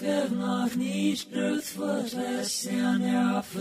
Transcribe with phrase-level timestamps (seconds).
[0.00, 3.56] Have not needs birth was less than half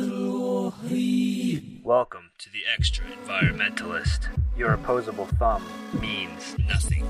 [1.84, 4.28] Welcome to the Extra Environmentalist.
[4.56, 5.64] Your opposable thumb
[6.00, 7.06] means nothing.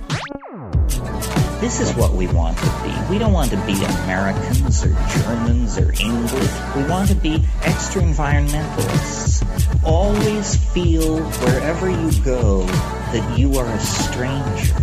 [1.60, 2.94] This is what we want to be.
[3.10, 6.52] We don't want to be Americans or Germans or English.
[6.74, 9.44] We want to be extra environmentalists.
[9.84, 14.74] Always feel wherever you go that you are a stranger,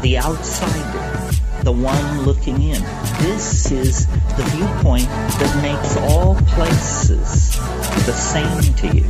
[0.00, 2.80] the outsider, the one looking in.
[3.22, 7.56] This is the viewpoint that makes all places
[8.06, 9.04] the same to you.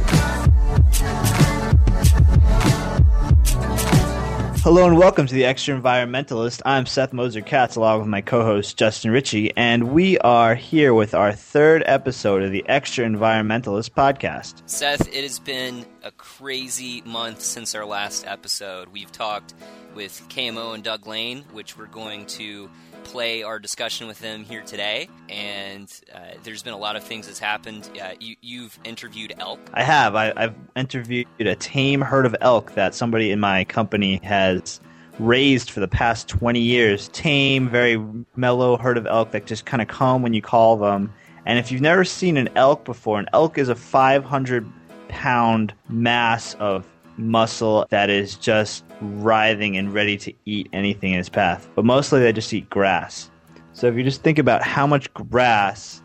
[4.65, 6.63] Hello and welcome to the Extra Environmentalist.
[6.65, 11.13] I'm Seth Moser Katz along with my co-host Justin Ritchie, and we are here with
[11.13, 14.63] our third episode of the Extra Environmentalist podcast.
[14.65, 18.89] Seth, it has been a crazy month since our last episode.
[18.89, 19.53] We've talked
[19.95, 22.71] with KMO and Doug Lain, which we're going to
[23.05, 25.09] play our discussion with them here today.
[25.29, 27.91] And uh, there's been a lot of things that's happened.
[28.03, 29.61] Uh, you, have interviewed elk.
[29.75, 30.15] I have.
[30.15, 34.81] I, I've interviewed a tame herd of elk that somebody in my company has
[35.19, 37.09] raised for the past 20 years.
[37.09, 38.03] Tame, very
[38.37, 41.13] mellow herd of elk that just kind of come when you call them.
[41.47, 44.67] And if you've never seen an elk before, an elk is a 500
[45.09, 46.87] pound mass of
[47.17, 51.69] muscle that is just writhing and ready to eat anything in its path.
[51.75, 53.31] But mostly they just eat grass.
[53.73, 56.03] So if you just think about how much grass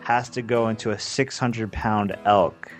[0.00, 2.72] has to go into a 600 pound elk,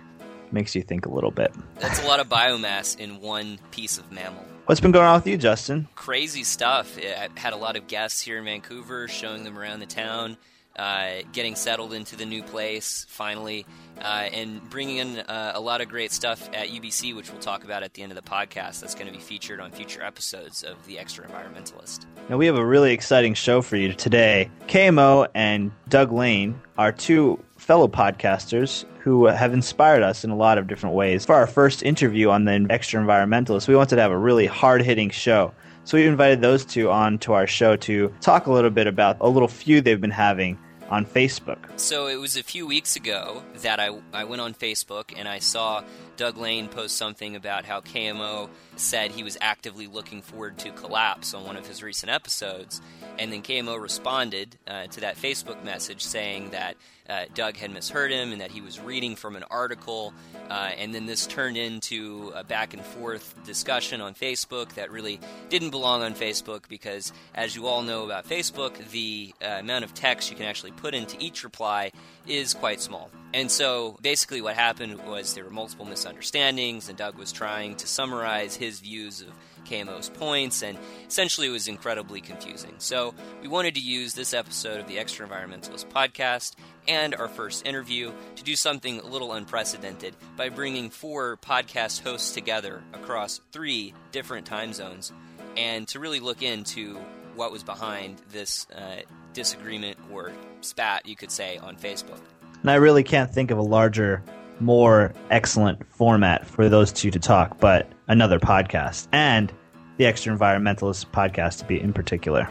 [0.52, 1.54] makes you think a little bit.
[1.76, 4.44] That's a lot of biomass in one piece of mammal.
[4.66, 5.88] What's been going on with you, Justin?
[5.94, 6.96] Crazy stuff.
[6.98, 10.36] I had a lot of guests here in Vancouver, showing them around the town,
[10.80, 13.66] uh, getting settled into the new place finally
[14.00, 17.64] uh, and bringing in uh, a lot of great stuff at UBC, which we'll talk
[17.64, 18.80] about at the end of the podcast.
[18.80, 22.06] That's going to be featured on future episodes of The Extra Environmentalist.
[22.30, 24.50] Now, we have a really exciting show for you today.
[24.68, 30.56] KMO and Doug Lain are two fellow podcasters who have inspired us in a lot
[30.56, 31.26] of different ways.
[31.26, 34.80] For our first interview on the Extra Environmentalist, we wanted to have a really hard
[34.80, 35.52] hitting show.
[35.84, 39.18] So we invited those two on to our show to talk a little bit about
[39.20, 40.58] a little feud they've been having
[40.90, 41.58] on Facebook.
[41.76, 45.38] So it was a few weeks ago that I, I went on Facebook and I
[45.38, 45.84] saw
[46.16, 51.32] Doug Lain post something about how KMO said he was actively looking forward to Collapse
[51.32, 52.80] on one of his recent episodes.
[53.18, 56.76] And then KMO responded uh, to that Facebook message saying that
[57.10, 60.14] uh, Doug had misheard him and that he was reading from an article.
[60.48, 65.18] Uh, and then this turned into a back and forth discussion on Facebook that really
[65.48, 69.92] didn't belong on Facebook because, as you all know about Facebook, the uh, amount of
[69.92, 71.92] text you can actually put into each reply
[72.26, 73.10] is quite small.
[73.32, 77.86] And so basically, what happened was there were multiple misunderstandings, and Doug was trying to
[77.86, 79.28] summarize his views of
[79.66, 80.76] KMO's points, and
[81.06, 82.74] essentially it was incredibly confusing.
[82.78, 86.54] So we wanted to use this episode of the Extra Environmentalist podcast
[86.88, 92.32] and our first interview to do something a little unprecedented by bringing four podcast hosts
[92.32, 95.12] together across three different time zones
[95.56, 96.98] and to really look into
[97.34, 98.96] what was behind this uh,
[99.32, 102.20] disagreement or spat, you could say, on Facebook.
[102.62, 104.22] And I really can't think of a larger,
[104.58, 109.08] more excellent format for those two to talk, but another podcast.
[109.12, 109.52] And
[109.96, 112.48] the Extra Environmentalist podcast to be in particular.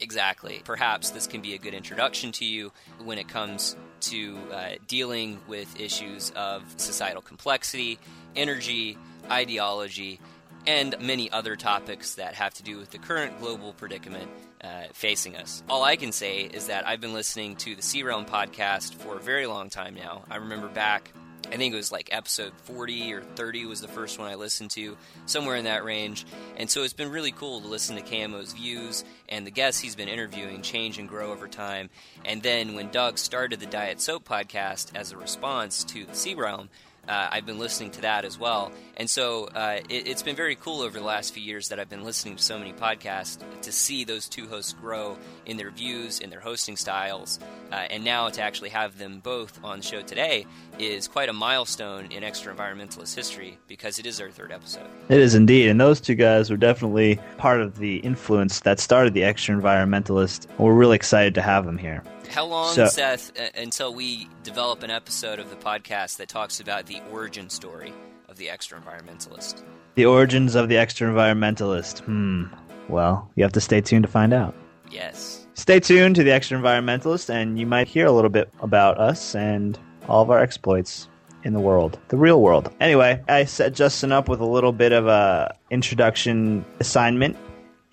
[0.00, 0.62] Exactly.
[0.64, 2.72] Perhaps this can be a good introduction to you
[3.04, 7.98] when it comes to uh, dealing with issues of societal complexity,
[8.34, 8.96] energy,
[9.30, 10.18] ideology,
[10.66, 14.30] and many other topics that have to do with the current global predicament
[14.62, 15.62] uh, facing us.
[15.68, 19.16] All I can say is that I've been listening to the C Realm podcast for
[19.16, 20.22] a very long time now.
[20.30, 21.12] I remember back
[21.48, 24.70] I think it was like episode 40 or 30 was the first one I listened
[24.72, 26.24] to, somewhere in that range.
[26.56, 29.96] And so it's been really cool to listen to KMO's views and the guests he's
[29.96, 31.90] been interviewing change and grow over time.
[32.24, 36.34] And then when Doug started the Diet Soap podcast as a response to the C
[36.34, 36.68] Realm,
[37.10, 38.70] uh, I've been listening to that as well.
[38.96, 41.88] And so uh, it, has been very cool over the last few years that I've
[41.88, 46.20] been listening to so many podcasts to see those two hosts grow in their views,
[46.20, 47.40] in their hosting styles.
[47.72, 50.46] Uh, and now to actually have them both on the show today
[50.78, 54.86] is quite a milestone in Extra Environmentalist history because it is our third episode.
[55.08, 55.68] It is indeed.
[55.68, 60.46] And those two guys were definitely part of the influence that started the Extra Environmentalist.
[60.58, 62.04] We're really excited to have them here.
[62.30, 66.60] How long, so, Seth, uh, until we develop an episode of the podcast that talks
[66.60, 67.92] about the origin story
[68.28, 69.64] of the extra environmentalist?
[69.96, 72.00] The origins of the extra environmentalist.
[72.00, 72.44] Hmm.
[72.88, 74.54] Well, you have to stay tuned to find out.
[74.90, 75.46] Yes.
[75.54, 79.34] Stay tuned to the extra environmentalist, and you might hear a little bit about us
[79.34, 79.78] and
[80.08, 81.08] all of our exploits.
[81.42, 82.70] in the world, the real world.
[82.80, 87.34] Anyway, I set Justin up with a little bit of a introduction assignment,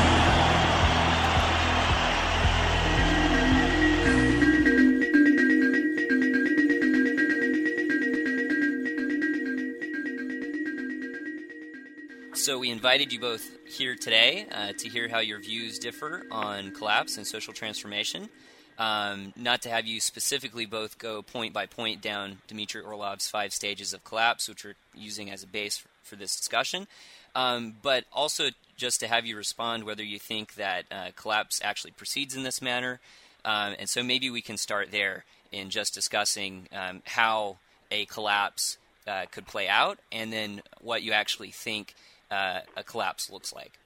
[12.45, 16.69] So we invited you both here today uh, to hear how your views differ on
[16.75, 18.29] collapse and social transformation.
[18.77, 23.51] Um, not to have you specifically both go point by point down Dmitry Orlov's five
[23.51, 26.85] stages of collapse, which we're using as a base for, for this discussion,
[27.33, 31.93] um, but also just to have you respond whether you think that uh, collapse actually
[31.93, 32.99] proceeds in this manner.
[33.43, 37.57] Um, and so maybe we can start there in just discussing um, how
[37.89, 38.77] a collapse
[39.07, 41.95] uh, could play out, and then what you actually think
[42.31, 43.79] uh, a collapse looks like.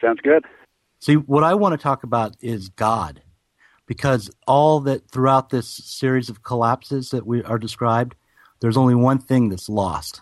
[0.00, 0.44] Sounds good.
[1.00, 3.22] See, what I want to talk about is God,
[3.86, 8.14] because all that throughout this series of collapses that we are described,
[8.60, 10.20] there's only one thing that's lost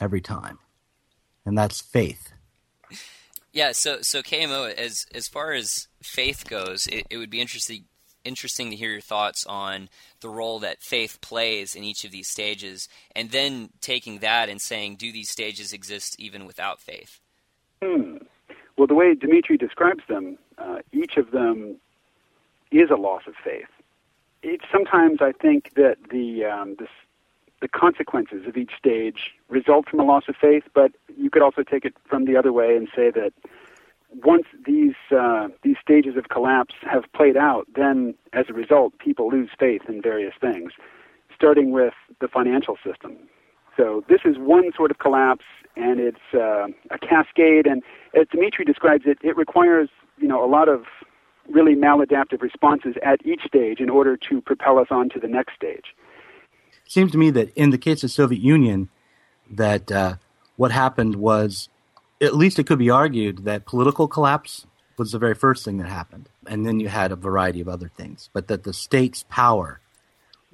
[0.00, 0.58] every time,
[1.44, 2.32] and that's faith.
[3.52, 7.86] Yeah, so so KMO, as as far as faith goes, it, it would be interesting
[8.26, 9.88] interesting to hear your thoughts on
[10.20, 14.60] the role that faith plays in each of these stages, and then taking that and
[14.60, 17.20] saying, do these stages exist even without faith?
[17.82, 18.16] Hmm.
[18.76, 21.76] Well, the way Dimitri describes them, uh, each of them
[22.70, 23.68] is a loss of faith.
[24.42, 26.76] It, sometimes I think that the um,
[27.60, 31.62] the consequences of each stage result from a loss of faith, but you could also
[31.62, 33.32] take it from the other way and say that
[34.24, 39.28] once these uh, these stages of collapse have played out, then as a result, people
[39.30, 40.72] lose faith in various things,
[41.34, 43.16] starting with the financial system.
[43.76, 45.44] So this is one sort of collapse,
[45.76, 47.66] and it's uh, a cascade.
[47.66, 47.82] And
[48.18, 50.84] as Dimitri describes it, it requires you know a lot of
[51.48, 55.54] really maladaptive responses at each stage in order to propel us on to the next
[55.54, 55.94] stage.
[56.84, 58.88] It seems to me that in the case of Soviet Union,
[59.50, 60.14] that uh,
[60.56, 61.68] what happened was,
[62.20, 65.88] at least it could be argued that political collapse was the very first thing that
[65.88, 69.80] happened, and then you had a variety of other things, but that the state's power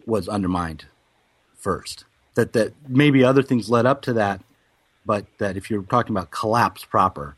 [0.06, 0.86] was undermined
[1.56, 2.04] first.
[2.34, 4.40] That that maybe other things led up to that,
[5.06, 7.36] but that if you're talking about collapse proper,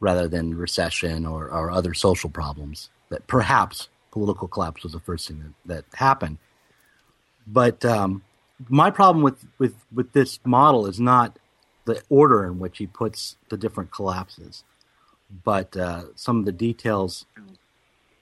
[0.00, 5.28] rather than recession or, or other social problems, that perhaps political collapse was the first
[5.28, 6.38] thing that, that happened.
[7.46, 8.22] But um,
[8.68, 11.38] my problem with, with, with this model is not
[11.84, 14.64] the order in which he puts the different collapses,
[15.44, 17.26] but uh, some of the details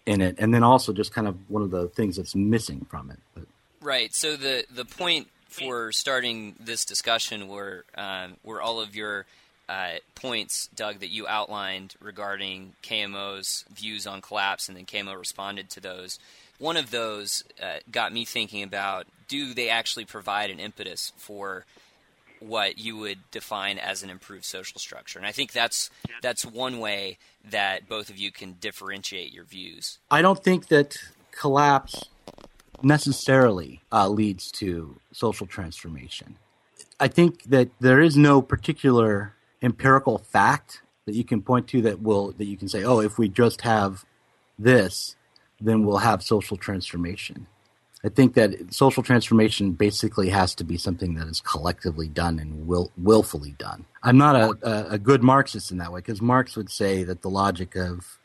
[0.06, 3.10] in it, and then also just kind of one of the things that's missing from
[3.10, 3.18] it.
[3.34, 3.44] But,
[3.80, 4.14] Right.
[4.14, 9.26] So the the point for starting this discussion were um, were all of your
[9.68, 15.68] uh, points, Doug, that you outlined regarding KMO's views on collapse, and then KMO responded
[15.70, 16.18] to those.
[16.58, 21.64] One of those uh, got me thinking about: Do they actually provide an impetus for
[22.40, 25.18] what you would define as an improved social structure.
[25.18, 25.90] And I think that's
[26.22, 29.98] that's one way that both of you can differentiate your views.
[30.10, 30.96] I don't think that
[31.30, 32.04] collapse
[32.82, 36.36] necessarily uh, leads to social transformation.
[37.00, 42.02] I think that there is no particular empirical fact that you can point to that
[42.02, 44.04] will that you can say, oh, if we just have
[44.58, 45.16] this,
[45.60, 47.46] then we'll have social transformation.
[48.04, 52.66] I think that social transformation basically has to be something that is collectively done and
[52.66, 53.86] will, willfully done.
[54.02, 57.30] I'm not a, a, good Marxist in that way because Marx would say that the
[57.30, 58.18] logic of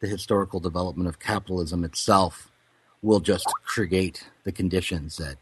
[0.00, 2.50] the historical development of capitalism itself
[3.00, 5.36] will just create the conditions that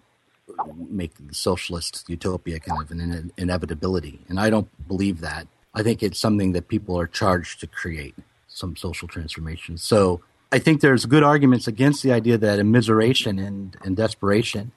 [0.88, 4.20] make the socialist utopia kind of an inevitability.
[4.28, 5.48] And I don't believe that.
[5.74, 8.14] I think it's something that people are charged to create
[8.46, 9.76] some social transformation.
[9.78, 10.20] So
[10.52, 14.72] I think there's good arguments against the idea that immiseration and, and desperation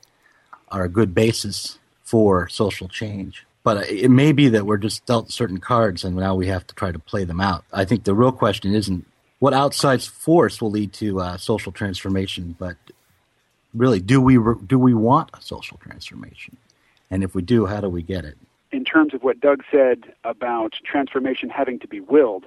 [0.70, 3.46] are a good basis for social change.
[3.62, 6.76] But it may be that we're just dealt certain cards and now we have to
[6.76, 7.66] try to play them out.
[7.74, 9.06] I think the real question isn't
[9.40, 12.78] what outside force will lead to uh, social transformation, but
[13.74, 16.56] really, do we do we want a social transformation?
[17.12, 18.38] And if we do, how do we get it?
[18.72, 22.46] In terms of what Doug said about transformation having to be willed,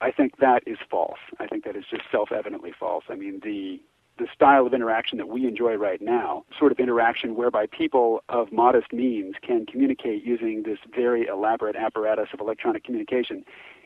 [0.00, 1.18] I think that is false.
[1.40, 3.04] I think that is just self-evidently false.
[3.08, 3.80] I mean, the
[4.18, 8.50] the style of interaction that we enjoy right now, sort of interaction whereby people of
[8.50, 13.44] modest means can communicate using this very elaborate apparatus of electronic communication,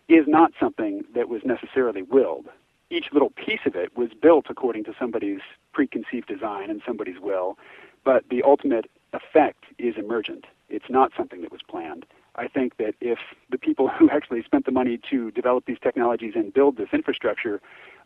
[0.09, 2.47] is not something that was necessarily willed.
[2.90, 5.40] Each little piece of it was built according to somebody's
[5.73, 7.59] preconceived design and somebody's will,
[8.05, 10.47] but the ultimate effect is emergent.
[10.69, 12.07] It's not something that was planned.
[12.40, 13.18] I think that if
[13.50, 17.61] the people who actually spent the money to develop these technologies and build this infrastructure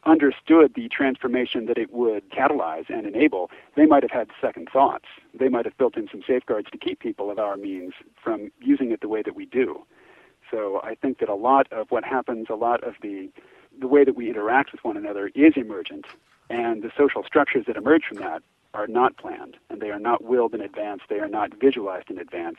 [0.05, 5.07] understood the transformation that it would catalyze and enable, they might have had second thoughts.
[5.33, 8.91] They might have built in some safeguards to keep people of our means from using
[8.91, 9.87] it the way that we do.
[10.51, 13.31] So I think that a lot of what happens, a lot of the
[13.81, 16.05] the way that we interact with one another is emergent,
[16.49, 18.41] and the social structures that emerge from that
[18.73, 21.03] are not planned, and they are not willed in advance.
[21.09, 22.59] They are not visualized in advance.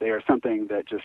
[0.00, 1.04] They are something that just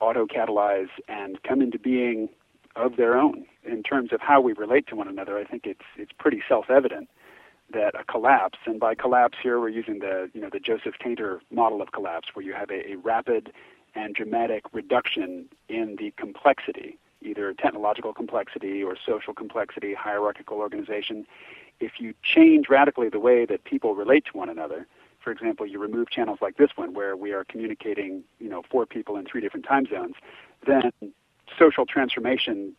[0.00, 2.28] auto catalyze and come into being
[2.76, 3.46] of their own.
[3.64, 7.08] In terms of how we relate to one another, I think it's it's pretty self-evident
[7.72, 11.40] that a collapse, and by collapse here we're using the you know the Joseph Tainter
[11.50, 13.52] model of collapse, where you have a, a rapid
[13.94, 21.26] and dramatic reduction in the complexity, either technological complexity or social complexity, hierarchical organization.
[21.80, 24.86] If you change radically the way that people relate to one another,
[25.22, 28.86] for example, you remove channels like this one where we are communicating, you know, four
[28.86, 30.14] people in three different time zones,
[30.66, 30.90] then
[31.58, 32.74] social transformation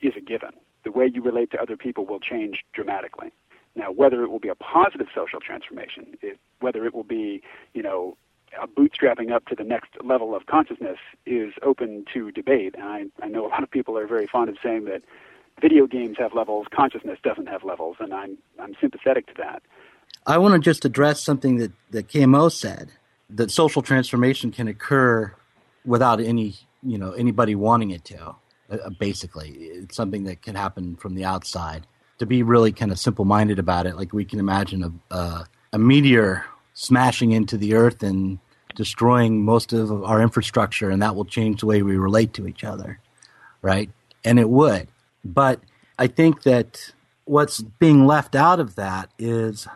[0.00, 0.50] is a given.
[0.84, 3.32] The way you relate to other people will change dramatically.
[3.74, 7.42] Now, whether it will be a positive social transformation, it, whether it will be,
[7.74, 8.16] you know,
[8.60, 12.74] a bootstrapping up to the next level of consciousness is open to debate.
[12.74, 15.02] And I, I know a lot of people are very fond of saying that
[15.60, 19.62] video games have levels, consciousness doesn't have levels, and I'm I'm sympathetic to that.
[20.26, 22.90] I want to just address something that, that KMO said
[23.30, 25.32] that social transformation can occur
[25.84, 28.34] without any, you know, anybody wanting it to.
[28.68, 31.86] Uh, basically, it's something that can happen from the outside.
[32.18, 35.46] To be really kind of simple minded about it, like we can imagine a, a,
[35.74, 38.38] a meteor smashing into the earth and
[38.74, 42.64] destroying most of our infrastructure, and that will change the way we relate to each
[42.64, 42.98] other,
[43.62, 43.90] right?
[44.24, 44.88] And it would.
[45.24, 45.60] But
[45.98, 46.92] I think that
[47.24, 49.66] what's being left out of that is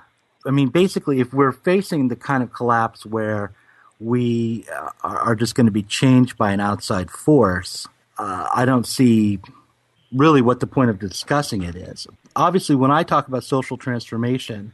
[0.47, 3.53] I mean, basically, if we're facing the kind of collapse where
[3.99, 7.87] we uh, are just going to be changed by an outside force,
[8.19, 9.41] uh, I don't see
[10.13, 12.07] really what the point of discussing it is.
[12.35, 14.73] Obviously, when I talk about social transformation,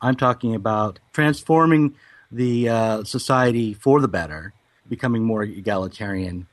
[0.00, 1.94] I'm talking about transforming
[2.30, 4.54] the uh, society for the better,
[4.88, 6.46] becoming more egalitarian,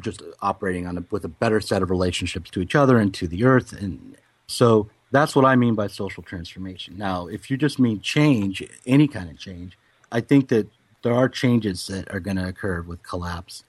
[0.00, 3.26] just operating on a, with a better set of relationships to each other and to
[3.26, 3.72] the earth.
[3.72, 4.16] And
[4.46, 6.98] so that's what I mean by social transformation.
[6.98, 9.78] Now, if you just mean change, any kind of change,
[10.10, 10.66] I think that
[11.02, 13.62] there are changes that are going to occur with collapse,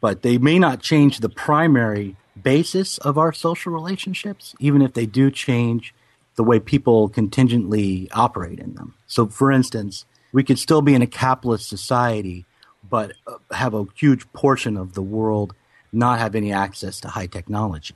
[0.00, 5.06] but they may not change the primary basis of our social relationships, even if they
[5.06, 5.94] do change
[6.36, 8.94] the way people contingently operate in them.
[9.06, 12.44] So, for instance, we could still be in a capitalist society,
[12.88, 15.54] but uh, have a huge portion of the world
[15.90, 17.94] not have any access to high technology.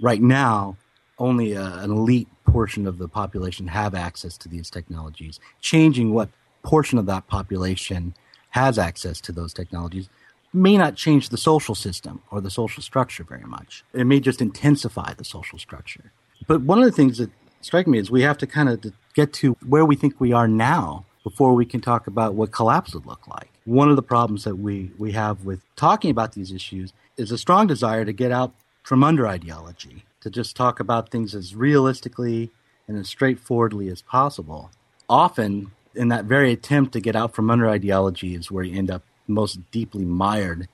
[0.00, 0.76] Right now,
[1.18, 5.40] only a, an elite portion of the population have access to these technologies.
[5.60, 6.28] Changing what
[6.62, 8.14] portion of that population
[8.50, 10.08] has access to those technologies
[10.52, 13.84] may not change the social system or the social structure very much.
[13.92, 16.12] It may just intensify the social structure.
[16.46, 17.30] But one of the things that
[17.60, 20.46] strike me is we have to kind of get to where we think we are
[20.46, 23.50] now before we can talk about what collapse would look like.
[23.64, 27.38] one of the problems that we, we have with talking about these issues is a
[27.38, 28.52] strong desire to get out
[28.82, 32.50] from under ideology, to just talk about things as realistically
[32.88, 34.70] and as straightforwardly as possible.
[35.06, 38.90] Often, in that very attempt to get out from under ideology, is where you end
[38.90, 40.66] up most deeply mired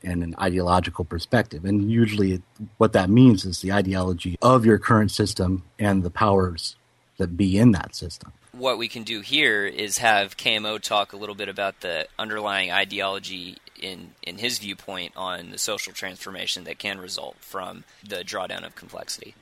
[0.00, 1.66] in an ideological perspective.
[1.66, 2.40] And usually,
[2.78, 6.76] what that means is the ideology of your current system and the powers
[7.18, 11.16] that be in that system what we can do here is have KMO talk a
[11.16, 16.78] little bit about the underlying ideology in in his viewpoint on the social transformation that
[16.78, 19.34] can result from the drawdown of complexity.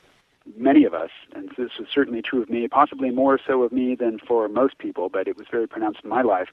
[0.57, 3.95] Many of us, and this is certainly true of me, possibly more so of me
[3.95, 6.49] than for most people, but it was very pronounced in my life.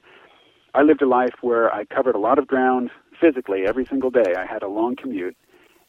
[0.74, 2.90] I lived a life where I covered a lot of ground
[3.20, 4.34] physically every single day.
[4.38, 5.36] I had a long commute,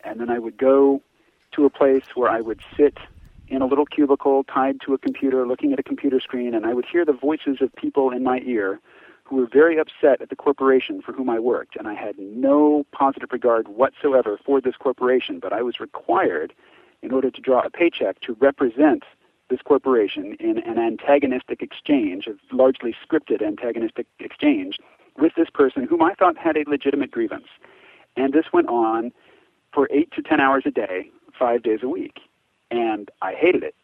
[0.03, 1.01] and then I would go
[1.51, 2.97] to a place where I would sit
[3.51, 6.74] in a little cubicle tied to a computer looking at a computer screen, and I
[6.74, 8.79] would hear the voices of people in my ear
[9.25, 11.75] who were very upset at the corporation for whom I worked.
[11.75, 16.53] And I had no positive regard whatsoever for this corporation, but I was required,
[17.01, 19.03] in order to draw a paycheck, to represent
[19.50, 24.77] this corporation in an antagonistic exchange, a largely scripted antagonistic exchange,
[25.17, 27.48] with this person whom I thought had a legitimate grievance.
[28.15, 29.12] And this went on
[29.74, 32.20] for eight to ten hours a day, five days a week
[32.71, 33.75] and I hated it.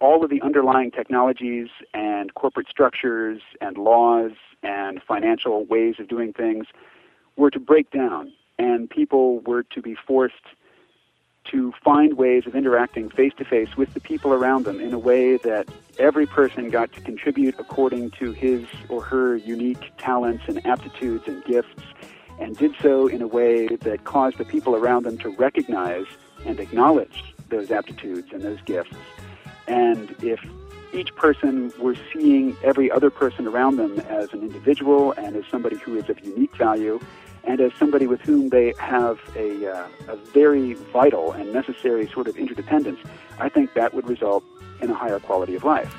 [0.00, 6.32] All of the underlying technologies and corporate structures and laws and financial ways of doing
[6.34, 6.66] things
[7.36, 10.34] were to break down, and people were to be forced
[11.50, 14.98] to find ways of interacting face to face with the people around them in a
[14.98, 20.64] way that every person got to contribute according to his or her unique talents and
[20.66, 21.82] aptitudes and gifts,
[22.40, 26.06] and did so in a way that caused the people around them to recognize
[26.44, 28.96] and acknowledge those aptitudes and those gifts.
[29.66, 30.40] And if
[30.92, 35.76] each person were seeing every other person around them as an individual and as somebody
[35.76, 37.00] who is of unique value
[37.44, 42.26] and as somebody with whom they have a, uh, a very vital and necessary sort
[42.28, 42.98] of interdependence,
[43.38, 44.44] I think that would result
[44.80, 45.94] in a higher quality of life.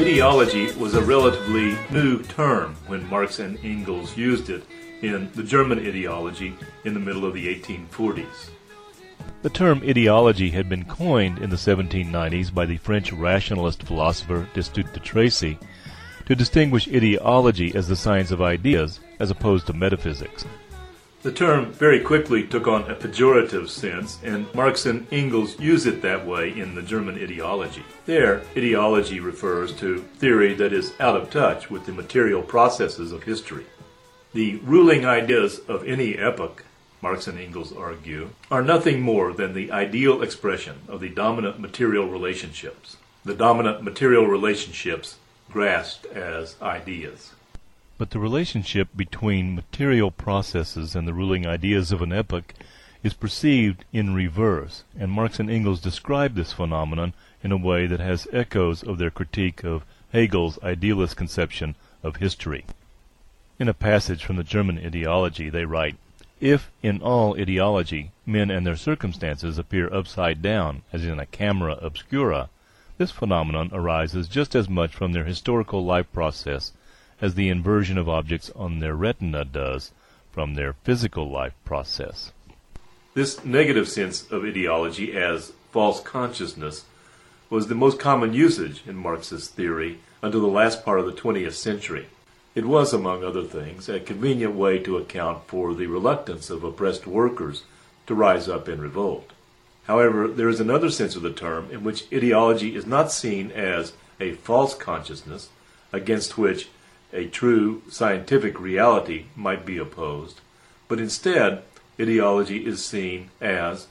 [0.00, 4.64] Ideology was a relatively new term when Marx and Engels used it
[5.02, 8.48] in the German ideology in the middle of the 1840s.
[9.42, 14.90] The term ideology had been coined in the 1790s by the French rationalist philosopher Destutt
[14.94, 15.58] de Tracy
[16.24, 20.46] to distinguish ideology as the science of ideas as opposed to metaphysics.
[21.22, 26.00] The term very quickly took on a pejorative sense, and Marx and Engels use it
[26.00, 27.84] that way in the German ideology.
[28.06, 33.24] There, ideology refers to theory that is out of touch with the material processes of
[33.24, 33.66] history.
[34.32, 36.64] The ruling ideas of any epoch,
[37.02, 42.08] Marx and Engels argue, are nothing more than the ideal expression of the dominant material
[42.08, 45.18] relationships, the dominant material relationships
[45.50, 47.32] grasped as ideas.
[48.00, 52.54] But the relationship between material processes and the ruling ideas of an epoch
[53.02, 57.12] is perceived in reverse, and Marx and Engels describe this phenomenon
[57.44, 59.84] in a way that has echoes of their critique of
[60.14, 62.64] Hegel's idealist conception of history.
[63.58, 65.96] In a passage from the German ideology, they write,
[66.40, 71.74] If in all ideology men and their circumstances appear upside down, as in a camera
[71.82, 72.48] obscura,
[72.96, 76.72] this phenomenon arises just as much from their historical life process
[77.20, 79.92] as the inversion of objects on their retina does
[80.32, 82.32] from their physical life process.
[83.14, 86.84] This negative sense of ideology as false consciousness
[87.50, 91.54] was the most common usage in Marxist theory until the last part of the 20th
[91.54, 92.06] century.
[92.54, 97.06] It was, among other things, a convenient way to account for the reluctance of oppressed
[97.06, 97.64] workers
[98.06, 99.30] to rise up in revolt.
[99.84, 103.92] However, there is another sense of the term in which ideology is not seen as
[104.20, 105.48] a false consciousness
[105.92, 106.68] against which
[107.12, 110.40] a true scientific reality might be opposed,
[110.88, 111.62] but instead,
[112.00, 113.86] ideology is seen as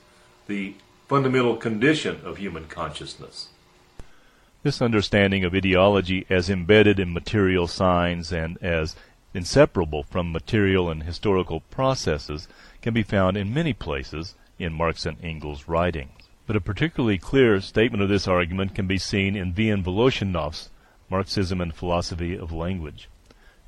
[0.46, 0.74] the
[1.08, 3.48] fundamental condition of human consciousness.
[4.62, 8.96] This understanding of ideology as embedded in material signs and as
[9.32, 12.48] inseparable from material and historical processes
[12.82, 16.28] can be found in many places in Marx and Engels' writings.
[16.46, 19.70] But a particularly clear statement of this argument can be seen in V.
[19.70, 19.84] N.
[19.84, 20.69] Voloshinov's
[21.10, 23.08] Marxism and Philosophy of Language.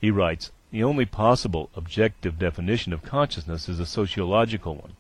[0.01, 4.93] He writes, The only possible objective definition of consciousness is a sociological one.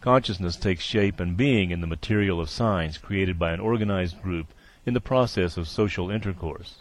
[0.00, 4.46] Consciousness takes shape and being in the material of signs created by an organized group
[4.86, 6.80] in the process of social intercourse.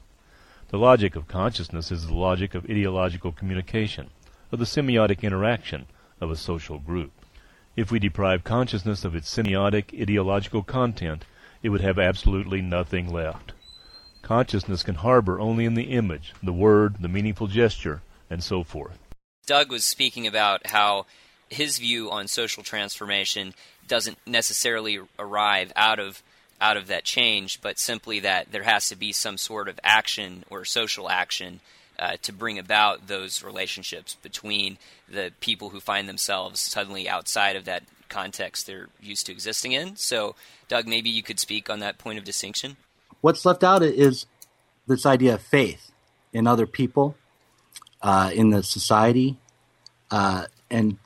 [0.69, 4.12] The logic of consciousness is the logic of ideological communication,
[4.52, 5.88] of the semiotic interaction
[6.22, 7.12] of a social group.
[7.76, 11.26] If we deprive consciousness of its semiotic ideological content,
[11.63, 13.54] it would have absolutely nothing left.
[14.21, 18.97] Consciousness can harbor only in the image, the word, the meaningful gesture, and so forth.
[19.45, 21.05] Doug was speaking about how
[21.49, 23.53] his view on social transformation
[23.88, 26.21] doesn't necessarily arrive out of
[26.62, 30.43] out of that change, but simply that there has to be some sort of action
[30.49, 31.62] or social action
[31.97, 34.77] uh, to bring about those relationships between
[35.08, 39.95] the people who find themselves suddenly outside of that context they're used to existing in.
[39.95, 40.36] So,
[40.67, 42.77] Doug, maybe you could speak on that point of distinction.
[43.21, 44.25] What's left out is
[44.88, 45.91] this idea of faith
[46.34, 47.15] in other people,
[48.01, 49.38] uh, in the society,
[50.12, 50.97] uh, and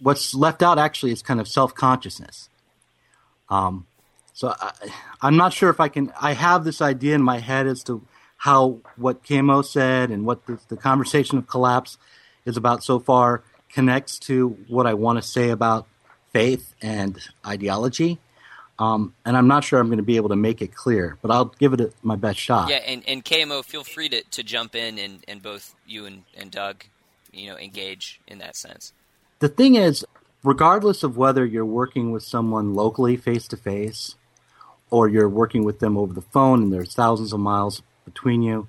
[0.00, 2.48] what's left out actually is kind of self consciousness.
[3.48, 3.86] Um,
[4.32, 4.72] so I,
[5.20, 6.12] I'm not sure if I can.
[6.20, 8.02] I have this idea in my head as to
[8.38, 11.98] how what KMO said and what the, the conversation of collapse
[12.44, 15.86] is about so far connects to what I want to say about
[16.32, 18.18] faith and ideology.
[18.78, 21.30] Um, and I'm not sure I'm going to be able to make it clear, but
[21.30, 22.70] I'll give it a, my best shot.
[22.70, 26.22] Yeah, and, and KMO, feel free to, to jump in and, and both you and,
[26.36, 26.84] and Doug,
[27.32, 28.92] you know, engage in that sense.
[29.40, 30.04] The thing is,
[30.44, 34.14] regardless of whether you're working with someone locally face to face
[34.90, 38.68] or you're working with them over the phone and there's thousands of miles between you,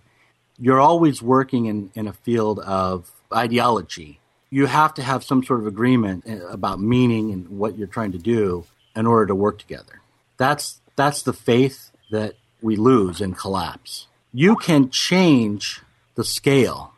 [0.60, 4.19] you're always working in, in a field of ideology.
[4.50, 8.12] You have to have some sort of agreement uh, about meaning and what you're trying
[8.13, 10.02] to do in order to work together.
[10.38, 14.08] That's that's the faith that we lose in collapse.
[14.34, 15.82] You can change
[16.15, 16.93] the scale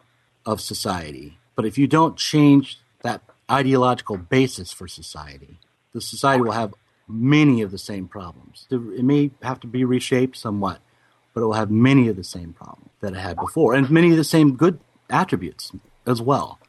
[0.45, 5.59] of society, but if you don't change that ideological basis for society,
[5.93, 6.73] the society will have
[7.07, 8.65] many of the same problems.
[8.71, 10.79] It may have to be reshaped somewhat,
[11.33, 14.11] but it will have many of the same problems that it had before, and many
[14.11, 15.71] of the same good attributes
[16.05, 16.59] as well.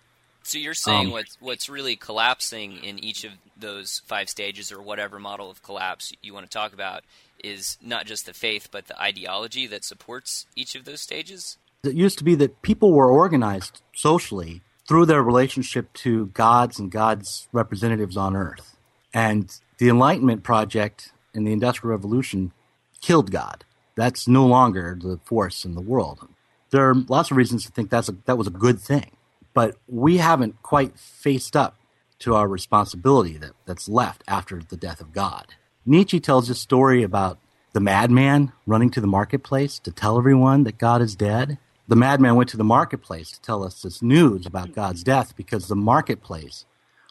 [0.44, 4.82] So you're saying Um, what's what's really collapsing in each of those five stages, or
[4.82, 7.04] whatever model of collapse you want to talk about,
[7.42, 11.58] is not just the faith, but the ideology that supports each of those stages.
[11.84, 16.90] It used to be that people were organized socially through their relationship to gods and
[16.90, 18.76] God's representatives on earth.
[19.14, 22.52] And the Enlightenment project and the Industrial Revolution
[23.00, 23.64] killed God.
[23.94, 26.28] That's no longer the force in the world.
[26.70, 29.10] There are lots of reasons to think that's a, that was a good thing,
[29.54, 31.76] but we haven't quite faced up
[32.20, 35.54] to our responsibility that, that's left after the death of God.
[35.84, 37.38] Nietzsche tells a story about
[37.72, 41.58] the madman running to the marketplace to tell everyone that God is dead.
[41.88, 45.66] The madman went to the marketplace to tell us this news about God's death because
[45.66, 46.64] the marketplace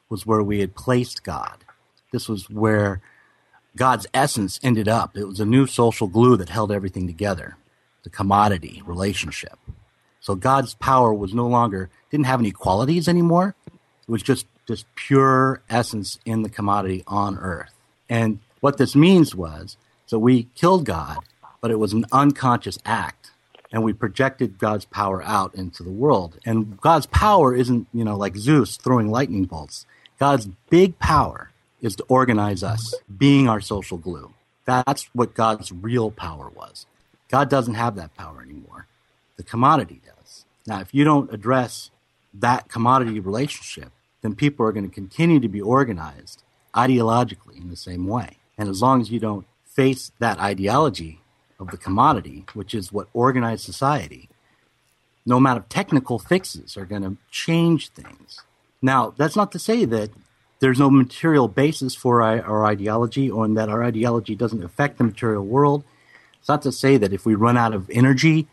[0.10, 1.65] was where we had placed God.
[2.12, 3.01] This was where
[3.75, 5.17] God's essence ended up.
[5.17, 7.58] It was a new social glue that held everything together
[8.04, 9.60] the commodity relationship.
[10.19, 13.56] So God's power was no longer, didn't have any qualities anymore.
[13.67, 17.74] It was just, just pure essence in the commodity on earth.
[18.10, 21.19] And what this means was, so we killed God,
[21.62, 23.32] but it was an unconscious act.
[23.71, 26.38] And we projected God's power out into the world.
[26.45, 29.86] And God's power isn't, you know, like Zeus throwing lightning bolts.
[30.19, 34.34] God's big power is to organize us, being our social glue.
[34.65, 36.86] That's what God's real power was.
[37.30, 38.88] God doesn't have that power anymore.
[39.38, 40.45] The commodity does.
[40.67, 41.89] Now, if you don't address
[42.34, 43.91] that commodity relationship,
[44.22, 46.44] then people are going to continue to be organized
[46.76, 48.38] ideologically in the same way.
[48.58, 51.22] And as long as you don't face that ideology
[51.60, 54.30] of the commodity, which is what organized society,
[55.26, 58.41] no amount of technical fixes are going to change things.
[58.82, 60.10] Now, that's not to say that
[60.60, 65.46] there's no material basis for our, ideology or that our ideology doesn't affect the material
[65.46, 65.84] world.
[66.39, 68.48] It's not to say that if we run out of energy,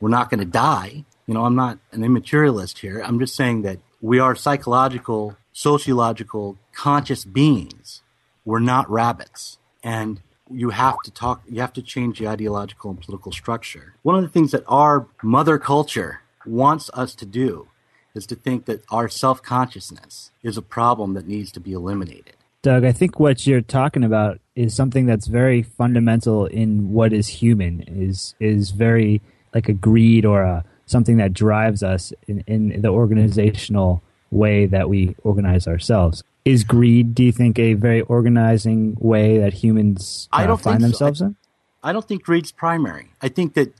[0.00, 1.04] we're not going to die.
[1.26, 3.00] You know, I'm not an immaterialist here.
[3.00, 8.02] I'm just saying that we are psychological, sociological, conscious beings.
[8.44, 9.58] We're not rabbits.
[9.82, 13.94] And you have to talk, you have to change the ideological and political structure.
[14.02, 17.68] One of the things that our mother culture wants us to do
[18.14, 22.36] is to think that our self consciousness is a problem that needs to be eliminated.
[22.62, 27.28] Doug, I think what you're talking about is something that's very fundamental in what is
[27.28, 27.82] human.
[27.86, 29.20] is is very
[29.54, 34.88] like a greed or a something that drives us in, in the organizational way that
[34.88, 36.22] we organize ourselves.
[36.44, 40.80] Is greed, do you think, a very organizing way that humans uh, I don't find
[40.80, 41.04] think so.
[41.04, 41.36] themselves in?
[41.82, 43.12] I don't think greed's primary.
[43.22, 43.72] I think that,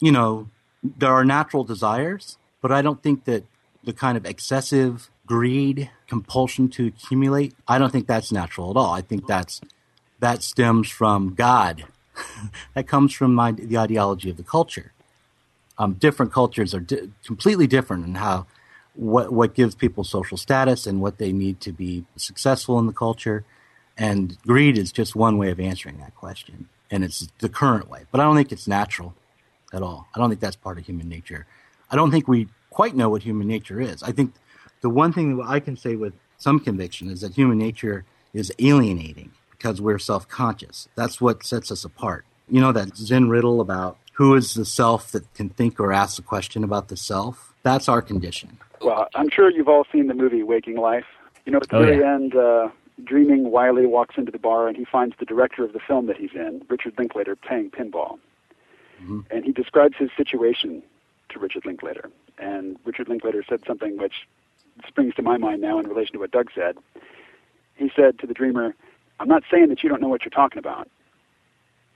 [0.00, 0.48] you know,
[0.82, 3.44] there are natural desires, but I don't think that
[3.84, 8.92] the kind of excessive greed, compulsion to accumulate, I don't think that's natural at all.
[8.92, 9.60] I think that's
[10.20, 11.84] that stems from God.
[12.74, 14.92] that comes from my, the ideology of the culture.
[15.82, 18.46] Um, different cultures are di- completely different in how
[18.94, 22.92] what what gives people social status and what they need to be successful in the
[22.92, 23.44] culture.
[23.98, 28.04] And greed is just one way of answering that question, and it's the current way.
[28.12, 29.14] But I don't think it's natural
[29.72, 30.06] at all.
[30.14, 31.46] I don't think that's part of human nature.
[31.90, 34.02] I don't think we quite know what human nature is.
[34.04, 34.34] I think
[34.82, 38.52] the one thing that I can say with some conviction is that human nature is
[38.60, 40.88] alienating because we're self conscious.
[40.94, 42.24] That's what sets us apart.
[42.48, 46.18] You know that Zen riddle about who is the self that can think or ask
[46.18, 47.54] a question about the self?
[47.62, 48.58] That's our condition.
[48.80, 51.06] Well, I'm sure you've all seen the movie Waking Life.
[51.46, 52.14] You know, at the Oh, very yeah.
[52.14, 52.68] end, uh,
[53.04, 56.16] dreaming Wiley walks into the bar and he finds the director of the film that
[56.16, 58.18] he's in, Richard Linklater, playing pinball.
[59.32, 60.80] And he describes his situation
[61.30, 62.08] to Richard Linklater.
[62.38, 64.28] And Richard Linklater said something which
[64.86, 66.76] springs to my mind now in relation to what Doug said.
[67.74, 68.76] He said to the dreamer,
[69.18, 70.88] I'm not saying that you don't know what you're talking about,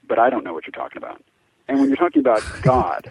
[0.08, 1.22] but I don't know what you're talking about.
[1.68, 3.10] And when you're talking about God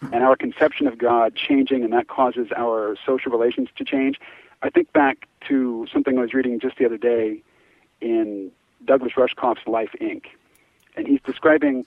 [0.00, 4.20] and our conception of God changing and that causes our social relations to change,
[4.62, 7.42] I think back to something I was reading just the other day
[8.00, 8.50] in
[8.84, 10.24] Douglas Rushkoff's Life Inc.
[10.96, 11.86] And he's describing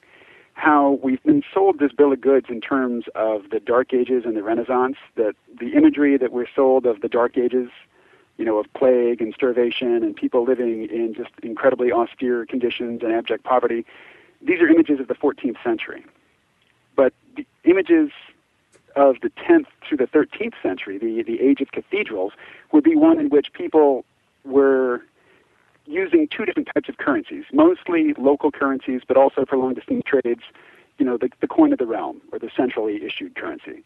[0.54, 4.36] how we've been sold this bill of goods in terms of the Dark Ages and
[4.36, 7.70] the Renaissance, that the imagery that we're sold of the Dark Ages,
[8.38, 13.14] you know, of plague and starvation and people living in just incredibly austere conditions and
[13.14, 13.86] abject poverty,
[14.42, 16.06] these are images of the 14th century.
[16.96, 18.12] But the images
[18.96, 22.34] of the 10th through the 13th century, the, the age of cathedrals,
[22.72, 24.06] would be one in which people
[24.44, 25.02] were
[25.86, 30.42] using two different types of currencies, mostly local currencies, but also for long distance trades,
[30.98, 33.84] you know, the, the coin of the realm or the centrally issued currency.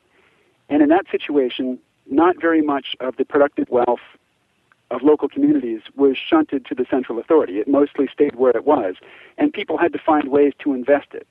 [0.70, 4.02] And in that situation, not very much of the productive wealth
[4.94, 7.60] of local communities was shunted to the central authority.
[7.60, 8.96] It mostly stayed where it was,
[9.38, 11.28] and people had to find ways to invest it.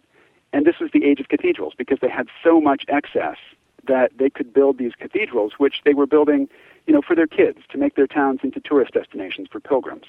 [0.52, 3.38] And this was the age of cathedrals because they had so much excess
[3.86, 6.48] that they could build these cathedrals, which they were building,
[6.86, 10.06] you know, for their kids to make their towns into tourist destinations for pilgrims.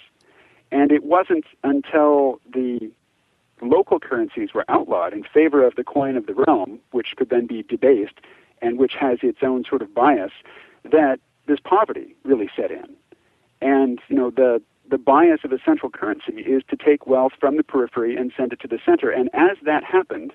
[0.72, 2.92] And it wasn't until the
[3.62, 7.48] local currencies were outlawed in favor of the coin of the realm, which could then
[7.48, 8.20] be debased
[8.62, 10.32] and which has its own sort of bias,
[10.84, 12.96] that this poverty really set in.
[13.64, 17.56] And you know the the bias of a central currency is to take wealth from
[17.56, 19.10] the periphery and send it to the center.
[19.10, 20.34] And as that happened,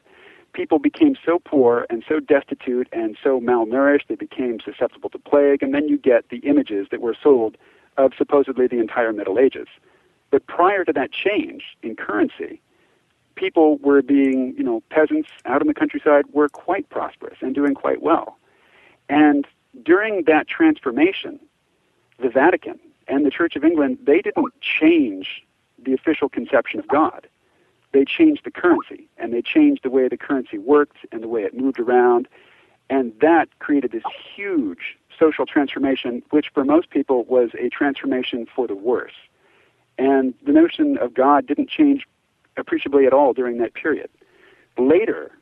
[0.55, 5.63] people became so poor and so destitute and so malnourished they became susceptible to plague.
[5.63, 7.59] And then you get the images that were sold
[7.99, 9.69] of supposedly the entire Middle Ages.
[10.31, 12.63] But prior to that change in currency,
[13.35, 17.75] people were being, you know, peasants out in the countryside were quite prosperous and doing
[17.75, 18.39] quite well.
[19.11, 19.47] And
[19.85, 21.39] during that transformation,
[22.19, 25.43] the Vatican and the Church of England, they didn't change
[25.83, 27.27] the official conception of God.
[27.93, 31.43] They changed the currency, and they changed the way the currency worked and the way
[31.43, 32.29] it moved around.
[32.91, 34.03] And that created this
[34.35, 39.15] huge social transformation, which for most people was a transformation for the worse.
[39.97, 42.07] And the notion of God didn't change
[42.57, 44.11] appreciably at all during that period.
[44.77, 45.33] Later,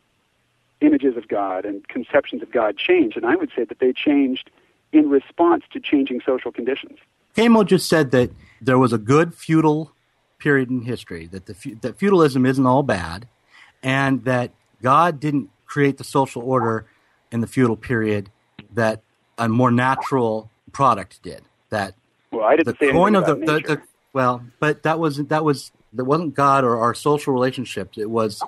[0.81, 4.51] images of God and conceptions of God changed, and I would say that they changed
[4.93, 6.99] in response to changing social conditions.
[7.37, 8.31] KMO just said that
[8.63, 9.93] there was a good feudal
[10.39, 13.29] period in history, that the that feudalism isn't all bad,
[13.83, 16.87] and that God didn't create the social order
[17.31, 18.31] in the feudal period
[18.73, 19.03] that
[19.37, 21.43] a more natural product did.
[21.69, 21.95] That
[22.31, 23.83] Well, I didn't the say coin of the, the, the
[24.15, 27.99] well, but that wasn't that was that wasn't God or our social relationships.
[27.99, 28.43] It was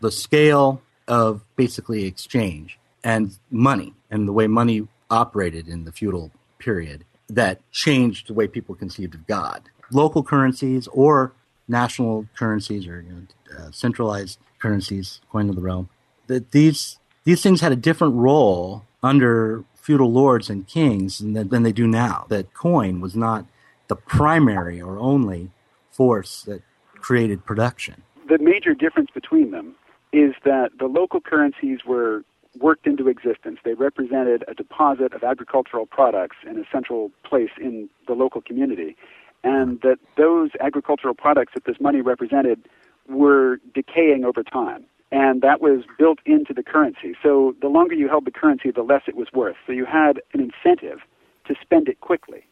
[0.00, 6.30] the scale of basically exchange and money and the way money operated in the feudal
[6.58, 7.04] period
[7.34, 9.62] that changed the way people conceived of God.
[9.92, 11.32] Local currencies or
[11.68, 13.22] national currencies or you know,
[13.58, 15.88] uh, centralized currencies, coin of the realm.
[16.26, 21.62] That these these things had a different role under feudal lords and kings than, than
[21.62, 22.26] they do now.
[22.28, 23.46] That coin was not
[23.88, 25.50] the primary or only
[25.90, 26.62] force that
[27.00, 28.02] created production.
[28.28, 29.74] the major difference between them
[30.12, 32.24] is that the local currencies were
[32.58, 33.58] worked into existence.
[33.64, 38.96] They represented a deposit of agricultural products in a central place in the local community.
[39.42, 42.60] And that those agricultural products that this money represented
[43.08, 44.84] were decaying over time.
[45.12, 47.14] And that was built into the currency.
[47.22, 49.56] So the longer you held the currency, the less it was worth.
[49.66, 51.00] So you had an incentive
[51.46, 52.44] to spend it quickly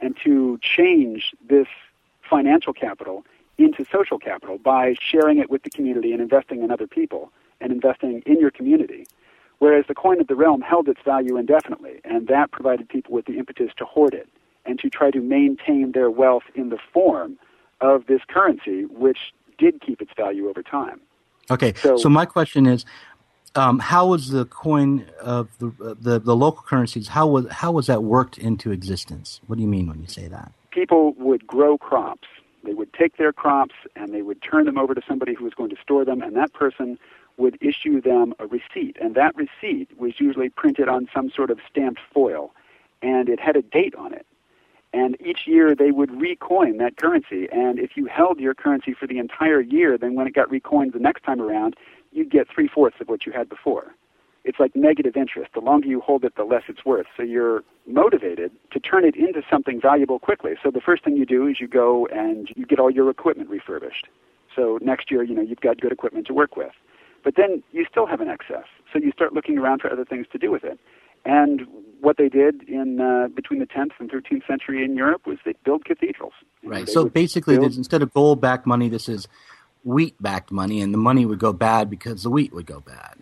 [0.00, 1.68] and to change this
[2.28, 3.24] financial capital
[3.58, 7.72] into social capital by sharing it with the community and investing in other people and
[7.72, 9.06] investing in your community.
[9.60, 13.26] Whereas the coin of the realm held its value indefinitely, and that provided people with
[13.26, 14.28] the impetus to hoard it
[14.66, 17.38] and to try to maintain their wealth in the form
[17.80, 19.18] of this currency, which
[19.58, 21.00] did keep its value over time.
[21.50, 22.84] Okay, So- so, my question is
[23.54, 27.08] um, how was the coin of the, the the local currencies?
[27.08, 29.40] How was how was that worked into existence?
[29.46, 30.52] What do you mean when you say that?
[30.70, 32.28] People would grow crops.
[32.62, 35.52] They would take their crops and they would turn them over to somebody who was
[35.54, 36.98] going to store them, and that person
[37.40, 41.58] would issue them a receipt, and that receipt was usually printed on some sort of
[41.68, 42.52] stamped foil,
[43.02, 44.26] and it had a date on it.
[44.92, 49.06] And each year they would recoin that currency, and if you held your currency for
[49.06, 51.76] the entire year, then when it got recoined the next time around,
[52.12, 53.94] you'd get three fourths of what you had before.
[54.44, 55.52] It's like negative interest.
[55.52, 57.06] The longer you hold it, the less it's worth.
[57.16, 60.52] So you're motivated to turn it into something valuable quickly.
[60.62, 63.50] So the first thing you do is you go and you get all your equipment
[63.50, 64.08] refurbished.
[64.56, 66.72] So next year, you know, you've got good equipment to work with.
[67.22, 68.64] But then you still have an excess.
[68.92, 70.78] So you start looking around for other things to do with it.
[71.24, 71.66] And
[72.00, 75.54] what they did in uh, between the 10th and 13th century in Europe was they
[75.64, 76.32] build cathedrals.
[76.64, 76.88] Right.
[76.88, 77.76] So basically, build...
[77.76, 79.28] instead of gold-backed money, this is
[79.84, 83.16] wheat-backed money, and the money would go bad because the wheat would go bad.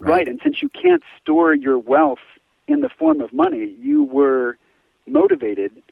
[0.00, 0.10] Right.
[0.10, 0.28] right.
[0.28, 2.18] And since you can't store your wealth
[2.66, 4.58] in the form of money, you were
[5.06, 5.82] motivated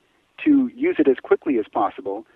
[0.44, 2.26] to use it as quickly as possible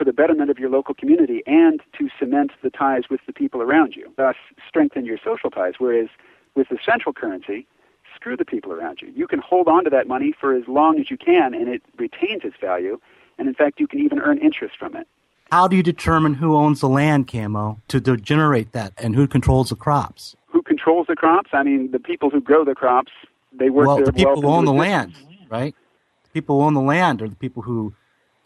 [0.00, 3.60] for the betterment of your local community and to cement the ties with the people
[3.60, 4.34] around you, thus
[4.66, 5.74] strengthen your social ties.
[5.76, 6.08] Whereas
[6.54, 7.66] with the central currency,
[8.14, 9.12] screw the people around you.
[9.14, 11.82] You can hold on to that money for as long as you can and it
[11.98, 12.98] retains its value.
[13.36, 15.06] And in fact, you can even earn interest from it.
[15.52, 19.28] How do you determine who owns the land, KMO, to, to generate that and who
[19.28, 20.34] controls the crops?
[20.46, 21.50] Who controls the crops?
[21.52, 23.12] I mean, the people who grow the crops,
[23.52, 25.12] they work well, the people who own the land,
[25.50, 25.74] right?
[26.22, 27.92] The people who own the land are the people who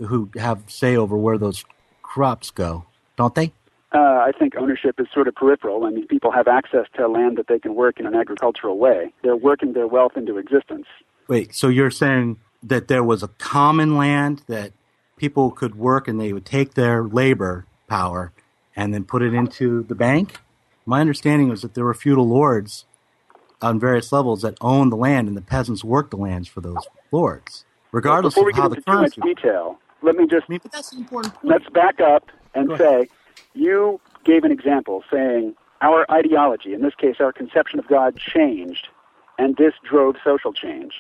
[0.07, 1.65] who have say over where those
[2.03, 2.87] crops go,
[3.17, 3.53] don't they?
[3.93, 5.85] Uh, I think ownership is sort of peripheral.
[5.85, 9.13] I mean, people have access to land that they can work in an agricultural way.
[9.23, 10.87] They're working their wealth into existence.
[11.29, 14.73] Wait, so you're saying that there was a common land that
[15.17, 18.33] people could work and they would take their labor power
[18.75, 20.41] and then put it into the bank?
[20.87, 22.85] My understanding was that there were feudal lords
[23.63, 26.87] on various levels that owned the land and the peasants worked the lands for those
[27.13, 27.65] lords.
[27.93, 30.45] Regardless Before we of how get the into too much currency detail, let me just
[30.49, 31.47] I mean, but that's an important point.
[31.47, 33.09] let's back up and say
[33.55, 38.89] you gave an example saying our ideology, in this case our conception of God, changed,
[39.39, 40.95] and this drove social change.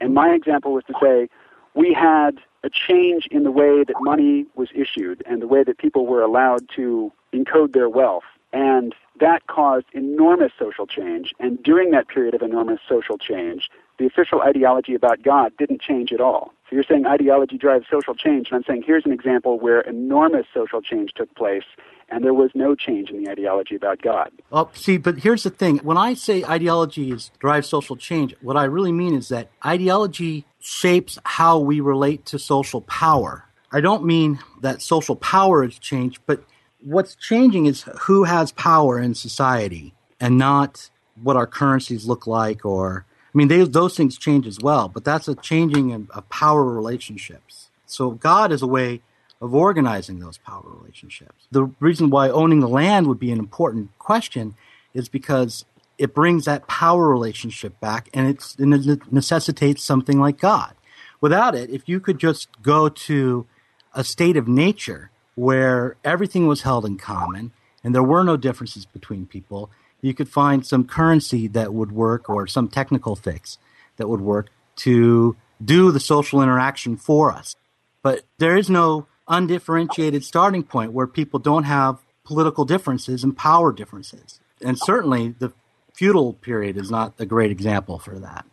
[0.00, 1.28] And my example was to say
[1.74, 5.78] we had a change in the way that money was issued and the way that
[5.78, 8.24] people were allowed to encode their wealth.
[8.52, 11.32] And that caused enormous social change.
[11.38, 16.12] And during that period of enormous social change, the official ideology about God didn't change
[16.12, 16.52] at all.
[16.68, 20.46] So you're saying ideology drives social change, and I'm saying here's an example where enormous
[20.52, 21.62] social change took place,
[22.08, 24.30] and there was no change in the ideology about God.
[24.50, 25.78] Well, see, but here's the thing.
[25.78, 30.44] When I say ideology is drives social change, what I really mean is that ideology
[30.60, 33.44] shapes how we relate to social power.
[33.72, 36.44] I don't mean that social power has changed, but
[36.80, 40.90] what's changing is who has power in society and not
[41.22, 43.05] what our currencies look like or
[43.36, 47.68] mean, they, those things change as well, but that's a changing of, of power relationships.
[47.84, 49.02] So God is a way
[49.40, 51.46] of organizing those power relationships.
[51.50, 54.54] The reason why owning the land would be an important question
[54.94, 55.64] is because
[55.98, 60.74] it brings that power relationship back and, it's, and it necessitates something like God.
[61.20, 63.46] Without it, if you could just go to
[63.94, 67.52] a state of nature where everything was held in common
[67.84, 69.70] and there were no differences between people,
[70.06, 73.58] you could find some currency that would work or some technical fix
[73.96, 77.56] that would work to do the social interaction for us.
[78.02, 83.72] But there is no undifferentiated starting point where people don't have political differences and power
[83.72, 84.38] differences.
[84.62, 85.52] And certainly the
[85.92, 88.44] feudal period is not a great example for that.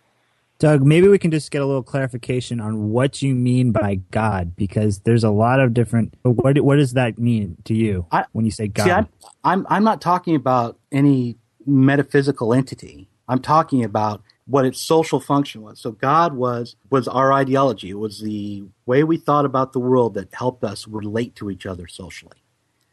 [0.59, 4.55] Doug, maybe we can just get a little clarification on what you mean by God,
[4.55, 6.13] because there's a lot of different.
[6.23, 8.85] What what does that mean to you I- when you say God?
[8.85, 9.07] See, I'm,
[9.43, 11.35] I'm I'm not talking about any
[11.65, 13.07] metaphysical entity.
[13.27, 15.79] I'm talking about what its social function was.
[15.79, 17.89] So God was was our ideology.
[17.89, 21.65] It was the way we thought about the world that helped us relate to each
[21.65, 22.37] other socially.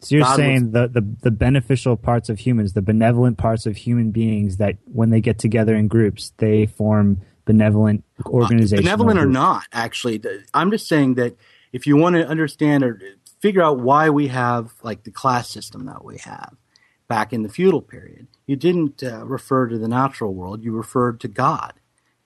[0.01, 3.77] So you're God saying the, the the beneficial parts of humans, the benevolent parts of
[3.77, 8.87] human beings, that when they get together in groups, they form benevolent uh, organizations.
[8.87, 10.19] benevolent or not, actually.
[10.19, 11.37] The- I'm just saying that
[11.73, 13.01] if you want to understand or
[13.41, 16.55] figure out why we have like the class system that we have
[17.11, 21.19] back in the feudal period, you didn't uh, refer to the natural world, you referred
[21.21, 21.73] to God.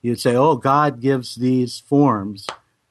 [0.03, 2.45] You'd say, oh, God gives these forms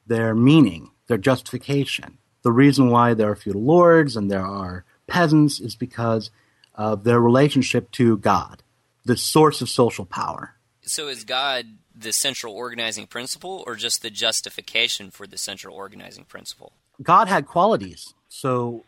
[0.05, 2.17] their meaning, their justification.
[2.41, 6.31] The reason why there are feudal lords and there are peasants is because
[6.75, 8.61] of their relationship to God,
[9.05, 10.55] the source of social power.
[10.81, 11.65] So is God
[11.95, 16.73] the central organizing principle or just the justification for the central organizing principle?
[17.01, 18.13] God had qualities.
[18.27, 18.83] So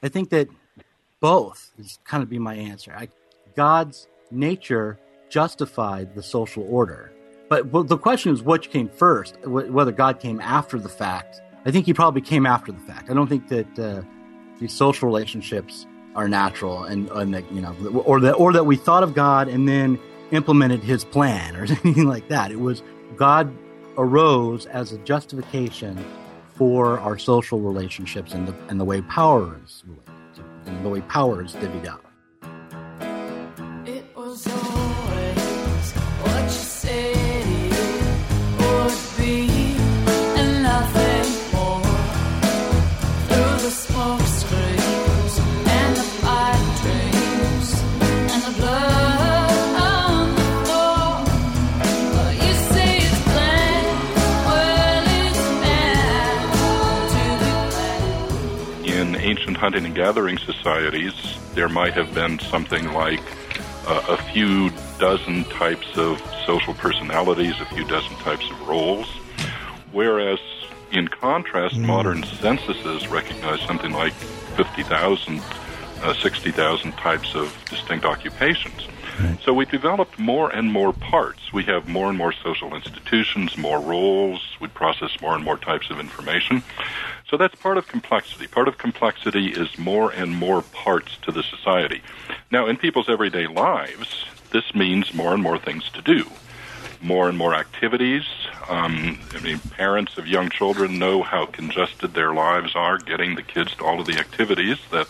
[0.00, 0.48] I think that
[1.22, 2.92] both is kind of be my answer.
[2.94, 3.08] I,
[3.56, 4.98] God's nature
[5.30, 7.12] justified the social order.
[7.48, 9.38] But, but the question is, which came first?
[9.46, 11.40] Whether God came after the fact.
[11.64, 13.08] I think he probably came after the fact.
[13.08, 14.02] I don't think that uh,
[14.58, 17.72] these social relationships are natural, and, and that you know,
[18.04, 19.98] or that or that we thought of God and then
[20.32, 22.50] implemented His plan or anything like that.
[22.50, 22.82] It was
[23.16, 23.56] God
[23.96, 26.04] arose as a justification
[26.54, 29.96] for our social relationships and the and the way power is and
[30.64, 32.01] the way power is divvied up.
[59.62, 61.14] Hunting and gathering societies,
[61.54, 63.22] there might have been something like
[63.86, 69.06] uh, a few dozen types of social personalities, a few dozen types of roles,
[69.92, 70.40] whereas
[70.90, 71.84] in contrast, mm.
[71.84, 74.12] modern censuses recognize something like
[74.56, 75.40] 50,000,
[76.02, 78.88] uh, 60,000 types of distinct occupations.
[79.44, 81.52] So we've developed more and more parts.
[81.52, 84.56] We have more and more social institutions, more roles.
[84.60, 86.62] We process more and more types of information.
[87.32, 88.46] So that's part of complexity.
[88.46, 92.02] Part of complexity is more and more parts to the society.
[92.50, 96.26] Now, in people's everyday lives, this means more and more things to do,
[97.00, 98.24] more and more activities.
[98.68, 103.42] Um, I mean, parents of young children know how congested their lives are getting the
[103.42, 105.08] kids to all of the activities that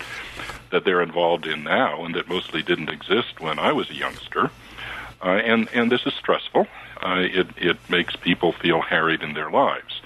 [0.70, 4.52] that they're involved in now, and that mostly didn't exist when I was a youngster.
[5.20, 6.68] Uh, and and this is stressful.
[7.04, 10.01] Uh, it it makes people feel harried in their lives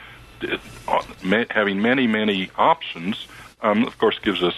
[1.51, 3.27] having many, many options,
[3.63, 4.55] um, of course, gives us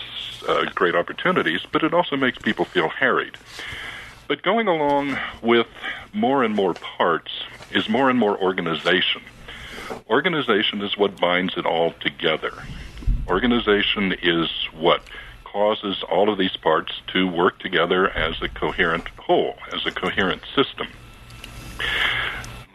[0.48, 3.36] uh, great opportunities, but it also makes people feel harried.
[4.28, 5.66] But going along with
[6.12, 7.30] more and more parts
[7.70, 9.22] is more and more organization.
[10.10, 12.52] Organization is what binds it all together.
[13.26, 15.02] Organization is what
[15.44, 20.42] causes all of these parts to work together as a coherent whole, as a coherent
[20.54, 20.88] system.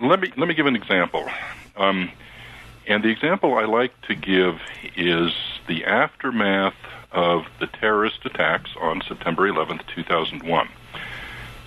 [0.02, 1.30] Let me let me give an example.
[1.78, 2.12] Um,
[2.88, 4.60] and the example I like to give
[4.96, 5.32] is
[5.68, 6.76] the aftermath
[7.12, 10.68] of the terrorist attacks on September 11th, 2001.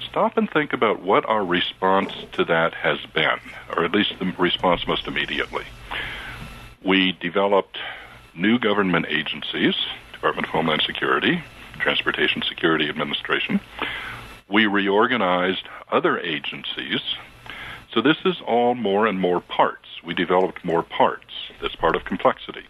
[0.05, 3.39] Stop and think about what our response to that has been,
[3.77, 5.65] or at least the response most immediately.
[6.83, 7.79] We developed
[8.35, 9.75] new government agencies,
[10.13, 11.43] Department of Homeland Security,
[11.79, 13.61] Transportation Security Administration.
[14.49, 17.01] We reorganized other agencies.
[17.93, 21.35] So this is all more and more parts we developed more parts.
[21.61, 22.65] That's part of complexity.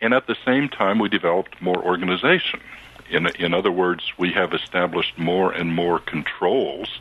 [0.00, 2.60] And at the same time, we developed more organization.
[3.10, 7.00] In, in other words, we have established more and more controls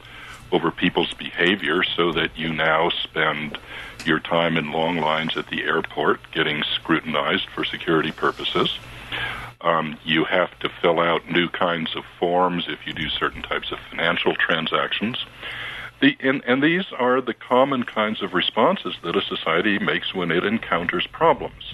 [0.52, 3.58] over people's behavior so that you now spend
[4.06, 8.78] your time in long lines at the airport getting scrutinized for security purposes.
[9.62, 13.72] Um, you have to fill out new kinds of forms if you do certain types
[13.72, 15.26] of financial transactions.
[16.04, 20.32] The, and, and these are the common kinds of responses that a society makes when
[20.32, 21.74] it encounters problems.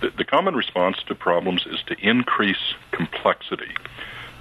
[0.00, 3.72] The, the common response to problems is to increase complexity,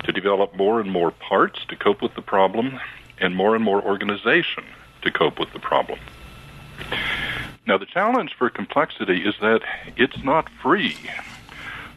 [0.05, 2.80] to develop more and more parts to cope with the problem,
[3.19, 4.63] and more and more organization
[5.03, 5.99] to cope with the problem.
[7.67, 9.61] Now, the challenge for complexity is that
[9.95, 10.97] it's not free.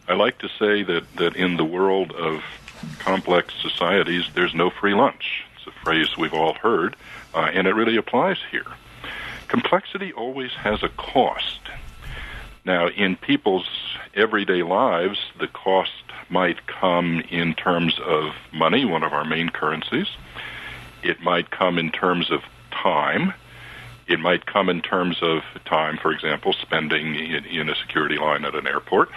[0.07, 2.43] I like to say that, that in the world of
[2.99, 5.47] complex societies, there's no free lunch.
[5.57, 6.95] It's a phrase we've all heard
[7.35, 8.67] uh, and it really applies here.
[9.49, 11.61] Complexity always has a cost.
[12.65, 13.69] Now, in people's
[14.15, 15.91] everyday lives, the cost
[16.31, 20.07] might come in terms of money, one of our main currencies.
[21.03, 23.35] It might come in terms of time.
[24.07, 28.45] It might come in terms of time, for example, spending in, in a security line
[28.45, 29.11] at an airport.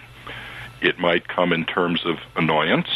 [0.82, 2.90] It might come in terms of annoyance,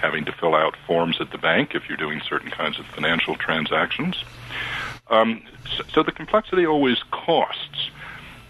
[0.00, 3.34] having to fill out forms at the bank if you're doing certain kinds of financial
[3.34, 4.24] transactions.
[5.08, 5.42] Um,
[5.76, 7.90] so, so the complexity always costs,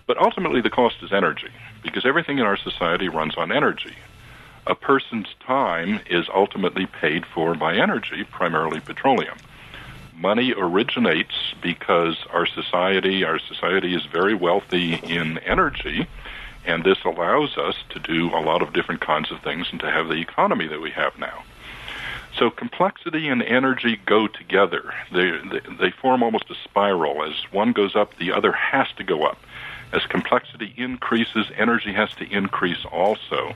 [0.06, 1.50] but ultimately the cost is energy
[1.82, 3.96] because everything in our society runs on energy.
[4.66, 9.38] A person's time is ultimately paid for by energy, primarily petroleum.
[10.14, 16.06] Money originates because our society, our society is very wealthy in energy,
[16.68, 19.90] and this allows us to do a lot of different kinds of things and to
[19.90, 21.42] have the economy that we have now.
[22.36, 24.92] So complexity and energy go together.
[25.10, 27.24] They, they, they form almost a spiral.
[27.24, 29.38] As one goes up, the other has to go up.
[29.92, 33.54] As complexity increases, energy has to increase also.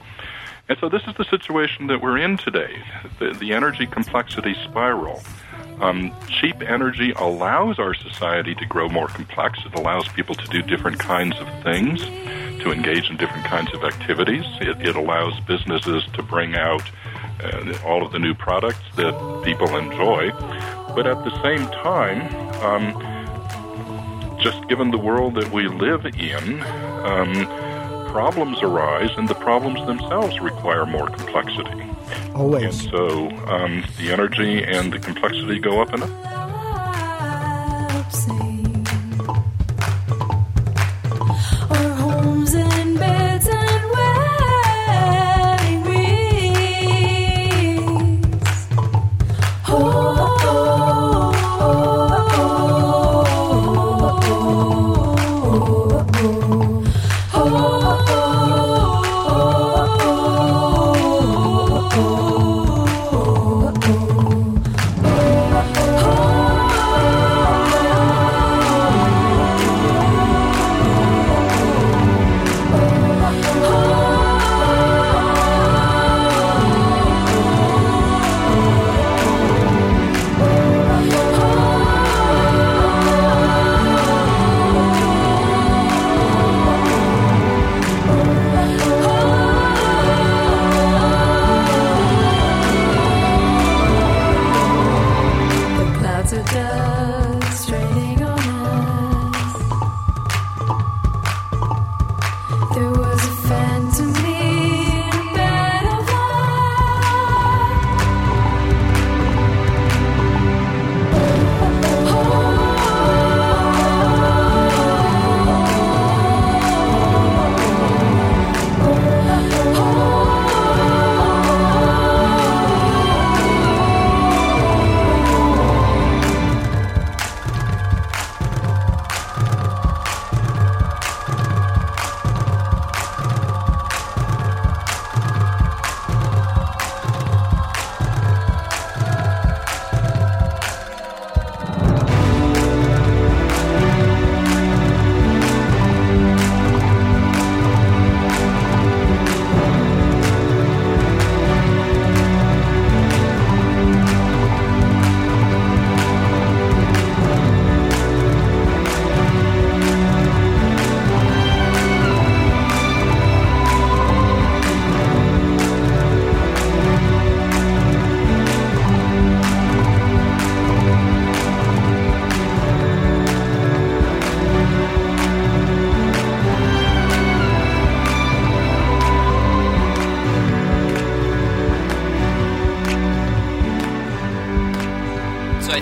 [0.68, 2.82] And so this is the situation that we're in today
[3.18, 5.22] the, the energy complexity spiral.
[5.80, 9.58] Um, cheap energy allows our society to grow more complex.
[9.66, 12.00] It allows people to do different kinds of things,
[12.62, 14.44] to engage in different kinds of activities.
[14.60, 16.88] It, it allows businesses to bring out
[17.42, 20.30] uh, all of the new products that people enjoy.
[20.94, 22.22] But at the same time,
[22.62, 27.71] um, just given the world that we live in, um,
[28.12, 31.82] problems arise, and the problems themselves require more complexity.
[32.34, 32.64] Always.
[32.64, 36.31] And so um, the energy and the complexity go up and up.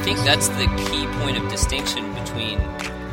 [0.02, 2.58] Think that's the key point of distinction between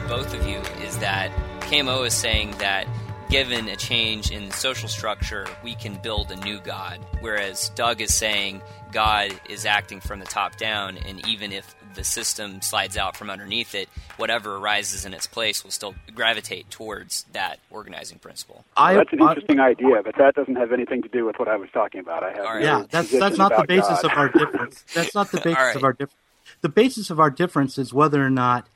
[0.07, 1.31] both of you is that
[1.61, 2.87] KMO is saying that
[3.29, 8.13] given a change in social structure, we can build a new God, whereas Doug is
[8.13, 8.61] saying
[8.93, 13.29] God is acting from the top down, and even if the system slides out from
[13.29, 18.63] underneath it, whatever arises in its place will still gravitate towards that organizing principle.
[18.77, 21.49] I- that's an I- interesting idea, but that doesn't have anything to do with what
[21.49, 22.23] I was talking about.
[22.23, 24.05] I have no yeah, that's that's not the basis God.
[24.05, 24.85] of our difference.
[24.93, 25.75] That's not the basis All right.
[25.75, 26.13] of our difference.
[26.61, 28.67] The basis of our difference is whether or not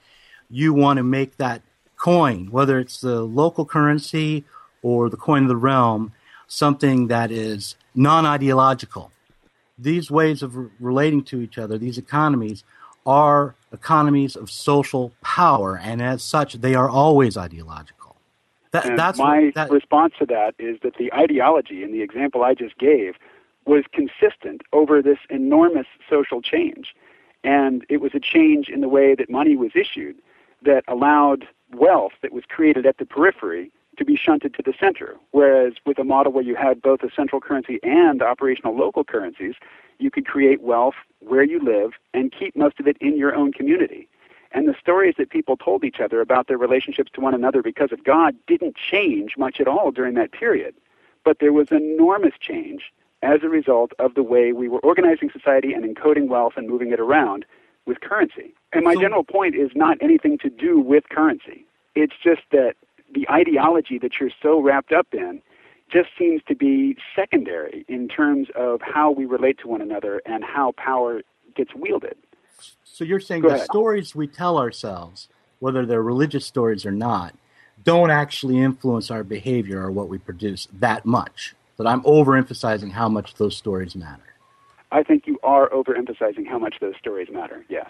[0.49, 1.61] you want to make that
[1.97, 4.43] coin, whether it's the local currency
[4.81, 6.13] or the coin of the realm,
[6.47, 9.11] something that is non-ideological.
[9.77, 12.63] These ways of re- relating to each other, these economies,
[13.05, 18.15] are economies of social power, and as such, they are always ideological.
[18.71, 22.43] That, that's my what, that, response to that is that the ideology in the example
[22.43, 23.15] I just gave
[23.65, 26.95] was consistent over this enormous social change.
[27.43, 30.17] And it was a change in the way that money was issued
[30.63, 35.17] that allowed wealth that was created at the periphery to be shunted to the center.
[35.31, 39.55] Whereas with a model where you had both a central currency and operational local currencies,
[39.99, 43.51] you could create wealth where you live and keep most of it in your own
[43.51, 44.07] community.
[44.53, 47.91] And the stories that people told each other about their relationships to one another because
[47.91, 50.75] of God didn't change much at all during that period.
[51.23, 52.91] But there was enormous change
[53.21, 56.91] as a result of the way we were organizing society and encoding wealth and moving
[56.91, 57.45] it around
[57.85, 58.53] with currency.
[58.73, 61.65] And my general point is not anything to do with currency.
[61.95, 62.75] It's just that
[63.13, 65.41] the ideology that you're so wrapped up in
[65.91, 70.43] just seems to be secondary in terms of how we relate to one another and
[70.43, 71.21] how power
[71.55, 72.15] gets wielded.
[72.83, 73.65] So you're saying Go the ahead.
[73.65, 75.27] stories we tell ourselves,
[75.59, 77.35] whether they're religious stories or not,
[77.83, 81.55] don't actually influence our behavior or what we produce that much.
[81.77, 84.23] That I'm overemphasizing how much those stories matter.
[84.91, 87.65] I think you are overemphasizing how much those stories matter.
[87.69, 87.89] Yes.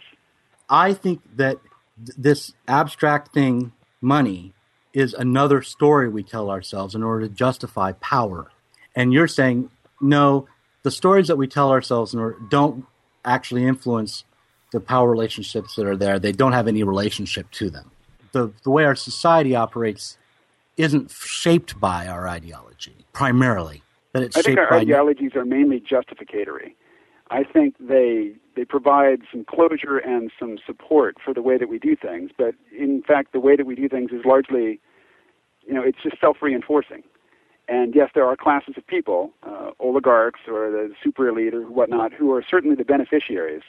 [0.69, 1.57] I think that
[2.05, 4.53] th- this abstract thing, money,
[4.93, 8.51] is another story we tell ourselves in order to justify power.
[8.95, 10.47] And you're saying, no,
[10.83, 12.85] the stories that we tell ourselves in order, don't
[13.23, 14.23] actually influence
[14.71, 16.19] the power relationships that are there.
[16.19, 17.91] They don't have any relationship to them.
[18.31, 20.17] The, the way our society operates
[20.81, 23.83] isn't shaped by our ideology, primarily.
[24.13, 26.75] That it's I think shaped our by ideologies are mainly justificatory.
[27.29, 31.79] I think they they provide some closure and some support for the way that we
[31.79, 34.81] do things, but in fact, the way that we do things is largely,
[35.65, 37.03] you know, it's just self-reinforcing.
[37.69, 42.11] And yes, there are classes of people, uh, oligarchs or the super elite or whatnot,
[42.11, 43.61] who are certainly the beneficiaries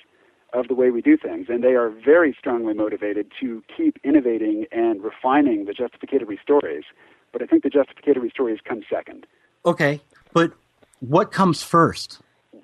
[0.53, 4.67] of the way we do things, and they are very strongly motivated to keep innovating
[4.71, 6.85] and refining the justificatory stories.
[7.33, 9.27] But I think the justificatory stories come second.
[9.65, 10.01] Okay,
[10.33, 10.53] but
[11.01, 12.21] what comes first?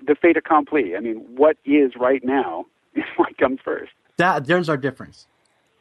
[0.06, 0.96] The fait accompli.
[0.96, 3.92] I mean, what is right now is what comes first.
[4.16, 5.26] That there's our difference.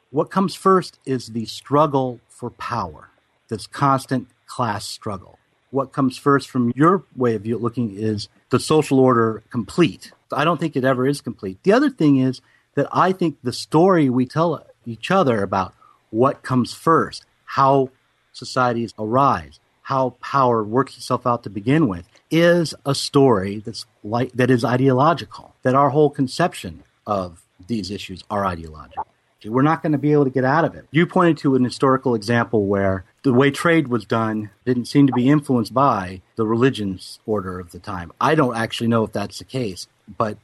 [0.09, 3.09] What comes first is the struggle for power,
[3.49, 5.37] this constant class struggle.
[5.71, 10.11] What comes first from your way of view- looking is the social order complete.
[10.31, 11.61] I don't think it ever is complete.
[11.63, 12.41] The other thing is
[12.75, 15.73] that I think the story we tell each other about
[16.09, 17.89] what comes first, how
[18.31, 24.31] societies arise, how power works itself out to begin with, is a story that's like
[24.33, 25.55] that is ideological.
[25.63, 29.07] That our whole conception of these issues are ideological.
[29.45, 30.87] We're not going to be able to get out of it.
[30.91, 35.11] You pointed to an historical example where the way trade was done didn't seem to
[35.11, 38.09] be influenced by the religions order of the time.
[38.21, 39.85] I don't actually know if that's the case,
[40.17, 40.37] but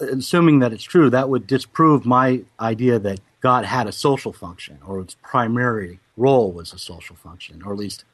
[0.00, 4.80] assuming that it's true, that would disprove my idea that God had a social function
[4.84, 8.04] or its primary role was a social function, or at least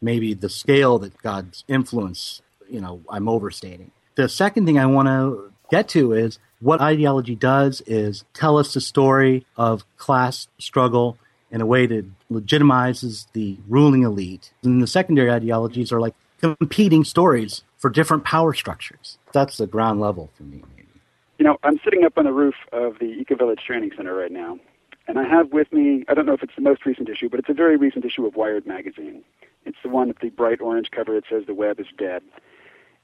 [0.00, 3.90] maybe the scale that God's influence, you know, I'm overstating.
[4.14, 8.72] The second thing I want to get to is what ideology does is tell us
[8.72, 11.18] the story of class struggle
[11.50, 14.52] in a way that legitimizes the ruling elite.
[14.62, 19.18] And the secondary ideologies are like competing stories for different power structures.
[19.32, 20.62] That's the ground level for me.
[21.38, 24.32] You know, I'm sitting up on the roof of the Eco Village Training Center right
[24.32, 24.58] now,
[25.06, 27.38] and I have with me, I don't know if it's the most recent issue, but
[27.38, 29.22] it's a very recent issue of Wired Magazine.
[29.66, 32.22] It's the one with the bright orange cover that says the web is dead.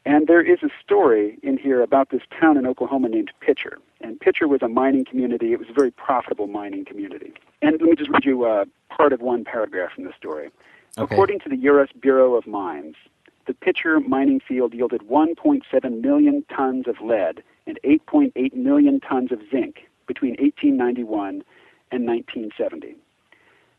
[0.05, 3.77] And there is a story in here about this town in Oklahoma named Picher.
[4.01, 5.53] And Picher was a mining community.
[5.53, 7.33] It was a very profitable mining community.
[7.61, 10.51] And let me just read you uh, part of one paragraph from the story.
[10.99, 11.15] Okay.
[11.15, 11.89] According to the U.S.
[12.01, 12.97] Bureau of Mines,
[13.47, 19.41] the Picher mining field yielded 1.7 million tons of lead and 8.8 million tons of
[19.51, 21.43] zinc between 1891
[21.93, 22.97] and 1970.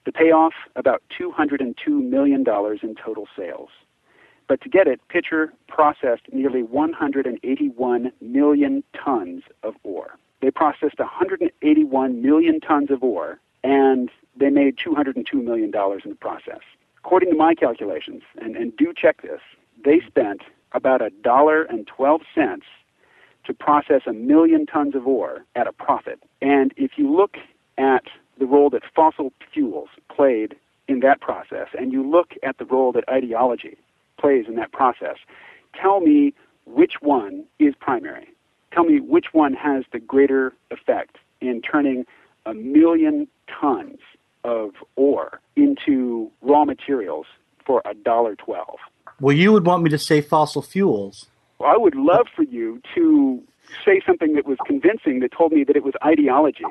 [0.05, 3.69] The payoff, about $202 million in total sales.
[4.54, 10.16] But to get it, Picher processed nearly 181 million tons of ore.
[10.41, 16.60] They processed 181 million tons of ore, and they made $202 million in the process.
[16.99, 19.41] According to my calculations, and, and do check this,
[19.84, 20.43] they spent
[20.74, 22.68] about a dollar and 12 cents
[23.45, 26.20] to process a million tons of ore at a profit.
[26.43, 27.38] And if you look
[27.80, 28.04] at
[28.38, 30.56] the role that fossil fuels played
[30.88, 33.80] in that process, and you look at the role that ideology
[34.24, 35.17] plays in that process,
[35.80, 36.34] tell me
[36.65, 38.30] which one is primary.
[38.71, 42.05] Tell me which one has the greater effect in turning
[42.45, 43.28] a million
[43.59, 43.99] tons
[44.45, 47.26] of ore into raw materials
[47.65, 48.80] for a dollar twelve.
[49.19, 51.28] Well, you would want me to say fossil fuels.
[51.59, 53.41] Well, I would love for you to
[53.86, 56.65] say something that was convincing that told me that it was ideology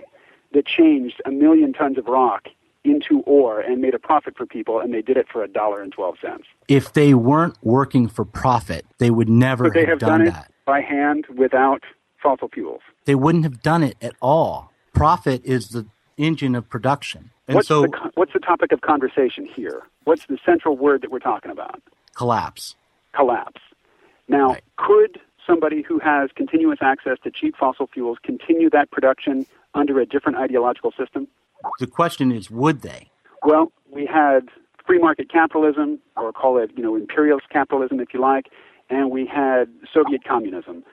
[0.52, 2.48] that changed a million tons of rock
[2.84, 5.80] into ore and made a profit for people, and they did it for a dollar
[5.80, 6.44] and twelve cents.
[6.68, 10.46] If they weren't working for profit, they would never But they have done, that.
[10.46, 11.82] it by hand without
[12.22, 12.80] fossil fuels.
[13.04, 14.72] They wouldn't have done it at all.
[14.92, 17.30] Profit is the engine of production.
[17.48, 19.82] And what's, so the, what's the topic of conversation here?
[20.04, 21.82] What's the central word that we're talking about?
[22.14, 22.76] collapse.
[23.14, 23.60] Collapse.
[24.28, 29.98] Now, could somebody who has continuous access to cheap fossil fuels continue that production under
[30.00, 31.28] a different ideological system?
[31.78, 33.10] The question is, would they?
[33.44, 34.48] Well, we had
[34.86, 38.46] free market capitalism, or call it, you know, imperialist capitalism, if you like,
[38.90, 40.84] and we had Soviet communism.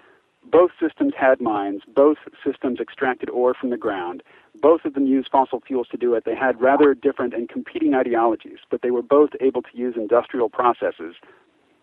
[0.51, 1.81] Both systems had mines.
[1.95, 4.23] Both systems extracted ore from the ground.
[4.61, 6.25] Both of them used fossil fuels to do it.
[6.25, 10.49] They had rather different and competing ideologies, but they were both able to use industrial
[10.49, 11.15] processes.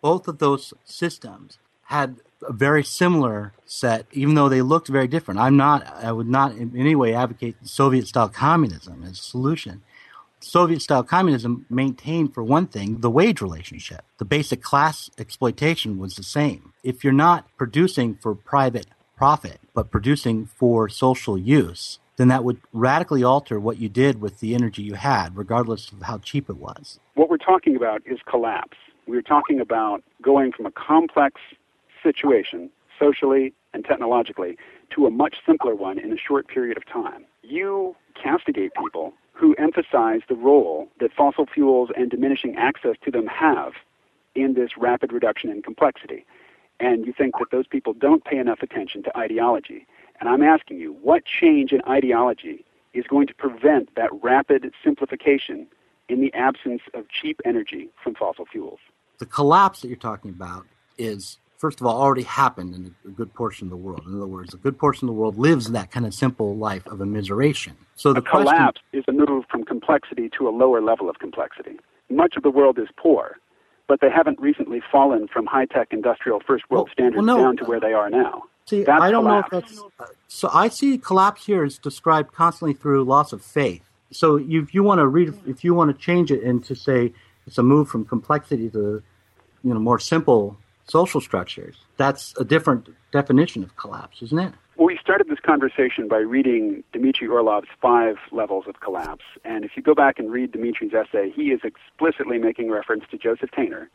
[0.01, 5.41] Both of those systems had a very similar set, even though they looked very different.
[5.41, 9.83] I'm not, I would not in any way advocate Soviet style communism as a solution.
[10.41, 14.05] Soviet style communism maintained, for one thing, the wage relationship.
[14.19, 16.73] The basic class exploitation was the same.
[16.85, 22.61] If you're not producing for private profit, but producing for social use, then that would
[22.73, 26.59] radically alter what you did with the energy you had, regardless of how cheap it
[26.59, 27.01] was.
[27.15, 28.77] What we're talking about is collapse.
[29.07, 31.41] We're talking about going from a complex
[32.03, 34.57] situation, socially and technologically,
[34.95, 37.25] to a much simpler one in a short period of time.
[37.43, 43.27] You castigate people who emphasize the role that fossil fuels and diminishing access to them
[43.27, 43.73] have
[44.35, 46.25] in this rapid reduction in complexity.
[46.81, 49.87] And you think that those people don't pay enough attention to ideology.
[50.21, 55.67] And I'm asking you, what change in ideology is going to prevent that rapid simplification
[56.09, 58.79] in the absence of cheap energy from fossil fuels?
[59.19, 60.67] The collapse that you're talking about
[60.97, 64.03] is, first of all, already happened in a good portion of the world.
[64.07, 66.87] In other words, a good portion of the world lives that kind of simple life
[66.87, 67.73] of immiseration.
[67.97, 71.19] So the a collapse question, is a move from complexity to a lower level of
[71.19, 71.79] complexity.
[72.11, 73.39] Much of the world is poor,
[73.89, 77.43] but they haven't recently fallen from high tech industrial first world standards well, no.
[77.43, 78.45] down to where they are now.
[78.67, 79.53] See, That's I don't collapse.
[79.53, 79.83] know if that's.
[80.01, 83.83] uh, So I see collapse here is described constantly through loss of faith.
[84.11, 87.13] So you, if you want to read, if you want to change it into say
[87.47, 89.03] it's a move from complexity to,
[89.63, 90.57] you know, more simple
[90.89, 94.53] social structures, that's a different definition of collapse, isn't it?
[94.77, 99.25] Well, we started this conversation by reading Dmitry Orlov's five levels of collapse.
[99.45, 103.17] And if you go back and read Dmitry's essay, he is explicitly making reference to
[103.17, 103.89] Joseph Tainter.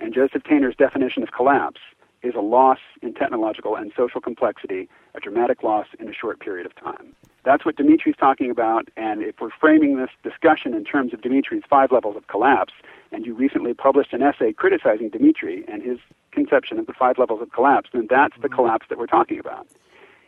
[0.00, 1.80] And Joseph Tainter's definition of collapse
[2.22, 6.66] is a loss in technological and social complexity, a dramatic loss in a short period
[6.66, 7.14] of time.
[7.44, 8.88] That's what Dmitry's talking about.
[8.96, 12.72] And if we're framing this discussion in terms of Dmitry's five levels of collapse,
[13.10, 15.98] and you recently published an essay criticizing Dmitry and his
[16.30, 18.54] conception of the five levels of collapse, then that's the mm-hmm.
[18.54, 19.66] collapse that we're talking about.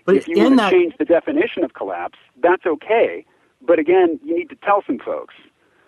[0.04, 3.24] But if you want to that- change the definition of collapse, that's okay.
[3.66, 5.34] But again, you need to tell some folks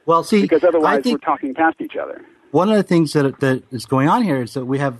[0.06, 2.24] Well, see, because otherwise think we're talking past each other.
[2.52, 4.98] one of the things that that is going on here is that we have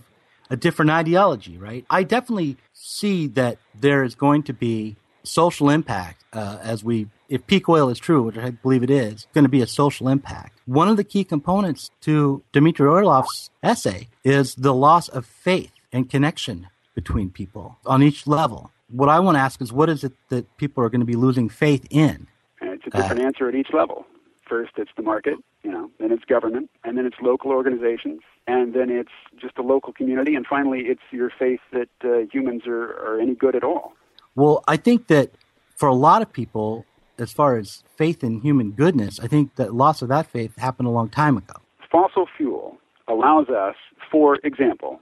[0.51, 1.85] a different ideology, right?
[1.91, 7.47] I definitely see that there is going to be social impact uh, as we, if
[7.47, 10.61] peak oil is true, which I believe it is, going to be a social impact.
[10.67, 16.09] One of the key components to Dmitry Orlov's essay is the loss of faith and
[16.09, 18.71] connection between people on each level.
[18.89, 21.17] What I want to ask is, what is it that people are going to be
[21.17, 22.29] losing faith in?
[22.61, 24.07] And it's a different answer at each level.
[24.49, 25.35] First, it's the market,
[25.67, 29.63] you know, then it's government, and then it's local organizations, and then it's just a
[29.63, 33.65] local community, and finally, it's your faith that uh, humans are, are any good at
[33.65, 33.93] all.
[34.37, 35.33] Well, I think that
[35.75, 36.87] for a lot of people,
[37.19, 40.87] as far as faith in human goodness, I think that loss of that faith happened
[40.87, 41.55] a long time ago.
[41.91, 42.77] Fossil fuel
[43.09, 43.75] allows us,
[44.09, 45.01] for example,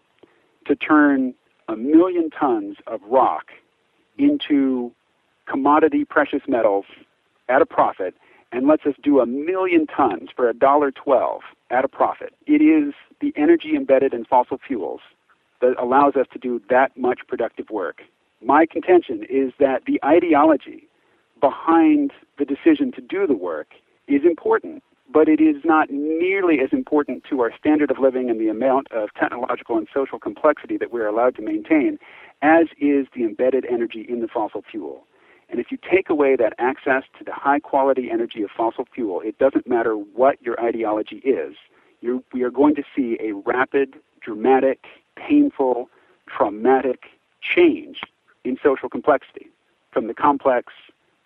[0.65, 1.35] to turn
[1.69, 3.49] a million tons of rock
[4.17, 4.93] into
[5.45, 6.87] commodity precious metals
[7.51, 8.15] at a profit
[8.55, 12.33] and lets us do a million tons for a dollar twelve at a profit.
[12.47, 15.01] It is the energy embedded in fossil fuels
[15.61, 18.03] that allows us to do that much productive work.
[18.41, 20.89] My contention is that the ideology
[21.41, 23.73] behind the decision to do the work
[24.07, 28.41] is important, but it is not nearly as important to our standard of living and
[28.41, 31.99] the amount of technological and social complexity that we're allowed to maintain
[32.43, 35.07] as is the embedded energy in the fossil fuel.
[35.49, 39.21] And if you take away that access to the high quality energy of fossil fuel,
[39.21, 41.55] it doesn't matter what your ideology is,
[42.33, 44.85] we are going to see a rapid, dramatic,
[45.17, 45.89] painful,
[46.27, 47.05] traumatic
[47.41, 48.01] change
[48.45, 49.49] in social complexity
[49.93, 50.73] from the complex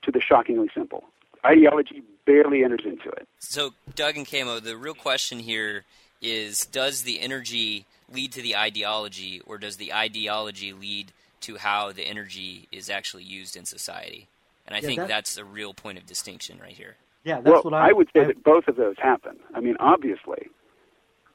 [0.03, 1.05] to the shockingly simple.
[1.45, 3.27] Ideology barely enters into it.
[3.39, 5.85] So, Doug and KMO, the real question here
[6.21, 11.13] is does the energy lead to the ideology, or does the ideology lead
[11.43, 14.29] to how the energy is actually used in society?
[14.67, 16.97] And I Yeah, think that- that's a real point of distinction right here.
[17.25, 19.39] Yeah, that's well, what I, would say that both of those happen.
[19.55, 20.49] I mean, obviously,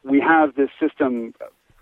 [0.03, 1.33] we have this system,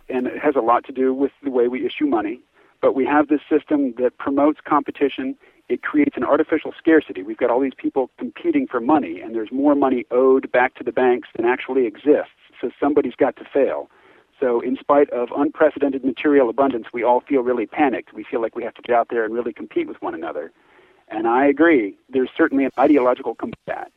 [0.09, 2.39] and it has a lot to do with the way we issue money,
[2.81, 5.37] but we have this system that promotes competition.
[5.69, 7.21] It creates an artificial scarcity.
[7.23, 10.83] We've got all these people competing for money, and there's more money owed back to
[10.83, 12.31] the banks than actually exists.
[12.59, 13.89] So somebody's got to fail.
[14.41, 18.11] So, in spite of unprecedented material abundance, we all feel really panicked.
[18.11, 20.51] We feel like we have to get out there and really compete with one another.
[21.09, 23.91] And I agree, there's certainly an ideological combat.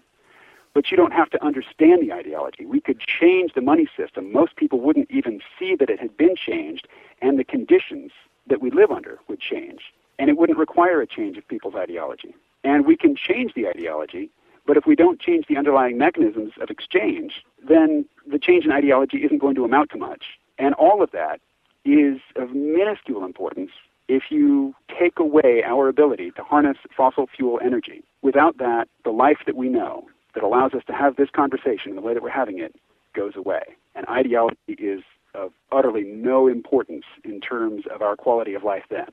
[0.74, 2.66] But you don't have to understand the ideology.
[2.66, 4.32] We could change the money system.
[4.32, 6.88] Most people wouldn't even see that it had been changed,
[7.22, 8.12] and the conditions
[8.47, 9.95] that we live under would change.
[10.18, 12.34] And it wouldn't require a change of people's ideology.
[12.64, 14.28] And we can change the ideology,
[14.66, 19.18] but if we don't change the underlying mechanisms of exchange, then the change in ideology
[19.18, 20.24] isn't going to amount to much.
[20.58, 21.40] And all of that
[21.84, 23.70] is of minuscule importance
[24.08, 28.02] if you take away our ability to harness fossil fuel energy.
[28.22, 30.04] Without that, the life that we know
[30.34, 32.74] that allows us to have this conversation in the way that we're having it
[33.14, 33.62] goes away.
[33.94, 35.02] And ideology is
[35.34, 39.08] of utterly no importance in terms of our quality of life then.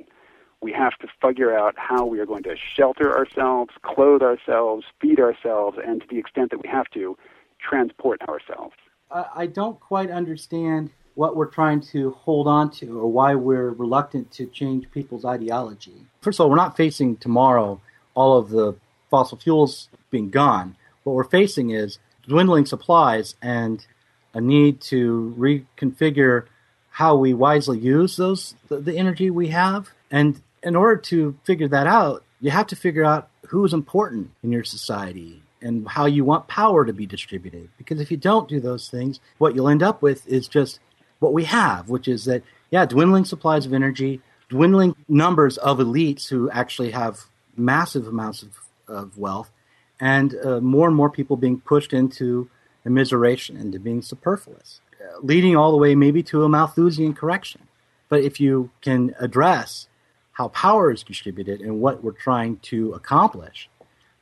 [0.62, 5.20] We have to figure out how we are going to shelter ourselves, clothe ourselves, feed
[5.20, 7.18] ourselves, and to the extent that we have to,
[7.60, 8.76] transport ourselves.
[9.12, 14.32] I, don't quite understand what we're trying to hold on to or why we're reluctant
[14.32, 16.06] to change people's ideology.
[16.22, 17.82] First of all, we're not facing tomorrow
[18.14, 18.76] all of the
[19.10, 20.78] fossil fuels being gone.
[21.04, 23.86] What we're facing is dwindling supplies and
[24.34, 26.46] a need to reconfigure
[26.92, 29.90] how we wisely use those the, the energy we have.
[30.10, 34.52] And in order to figure that out, you have to figure out who's important in
[34.52, 37.70] your society and how you want power to be distributed.
[37.78, 40.80] Because if you don't do those things, what you'll end up with is just
[41.20, 46.28] what we have, which is that, yeah, dwindling supplies of energy, dwindling numbers of elites
[46.28, 48.58] who actually have massive amounts of,
[48.88, 49.52] of wealth,
[50.00, 52.50] and uh, more and more people being pushed into
[52.86, 57.62] immiseration, into being superfluous, uh, leading all the way maybe to a Malthusian correction.
[58.10, 59.88] But if you can address
[60.34, 63.70] how power is distributed and what we're trying to accomplish,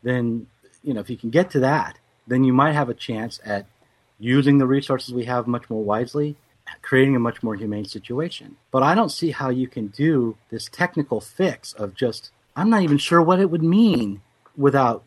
[0.03, 0.47] then
[0.83, 3.65] you know if you can get to that, then you might have a chance at
[4.19, 6.35] using the resources we have much more wisely,
[6.81, 8.57] creating a much more humane situation.
[8.71, 12.83] But I don't see how you can do this technical fix of just I'm not
[12.83, 14.21] even sure what it would mean
[14.57, 15.03] without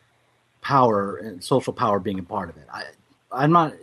[0.61, 2.67] power and social power being a part of it.
[2.73, 2.85] I
[3.31, 3.73] I'm not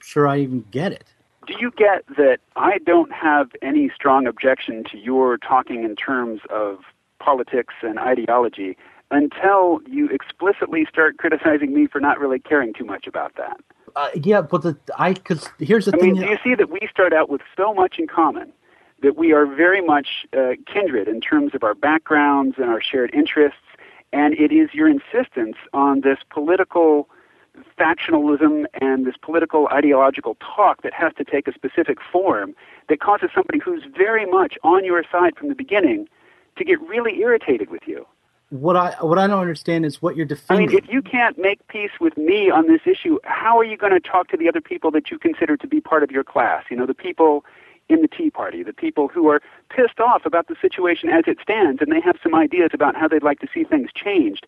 [0.00, 1.04] sure I even get it.
[1.46, 6.40] Do you get that I don't have any strong objection to your talking in terms
[6.50, 6.78] of
[7.18, 8.76] politics and ideology
[9.10, 13.60] until you explicitly start criticizing me for not really caring too much about that?
[13.96, 16.14] Uh, yeah, but the I because here's the I thing.
[16.14, 18.52] mean, do you see that we start out with so much in common
[19.02, 23.14] that we are very much uh, kindred in terms of our backgrounds and our shared
[23.14, 23.58] interests,
[24.12, 27.08] and it is your insistence on this political
[27.78, 32.54] factionalism and this political ideological talk that has to take a specific form
[32.88, 36.08] that causes somebody who's very much on your side from the beginning
[36.56, 38.06] to get really irritated with you.
[38.50, 40.68] what I what I don't understand is what you're defending.
[40.68, 43.76] I mean, if you can't make peace with me on this issue, how are you
[43.76, 46.24] going to talk to the other people that you consider to be part of your
[46.24, 46.64] class?
[46.70, 47.44] You know, the people
[47.88, 51.38] in the Tea Party, the people who are pissed off about the situation as it
[51.42, 54.46] stands, and they have some ideas about how they'd like to see things changed.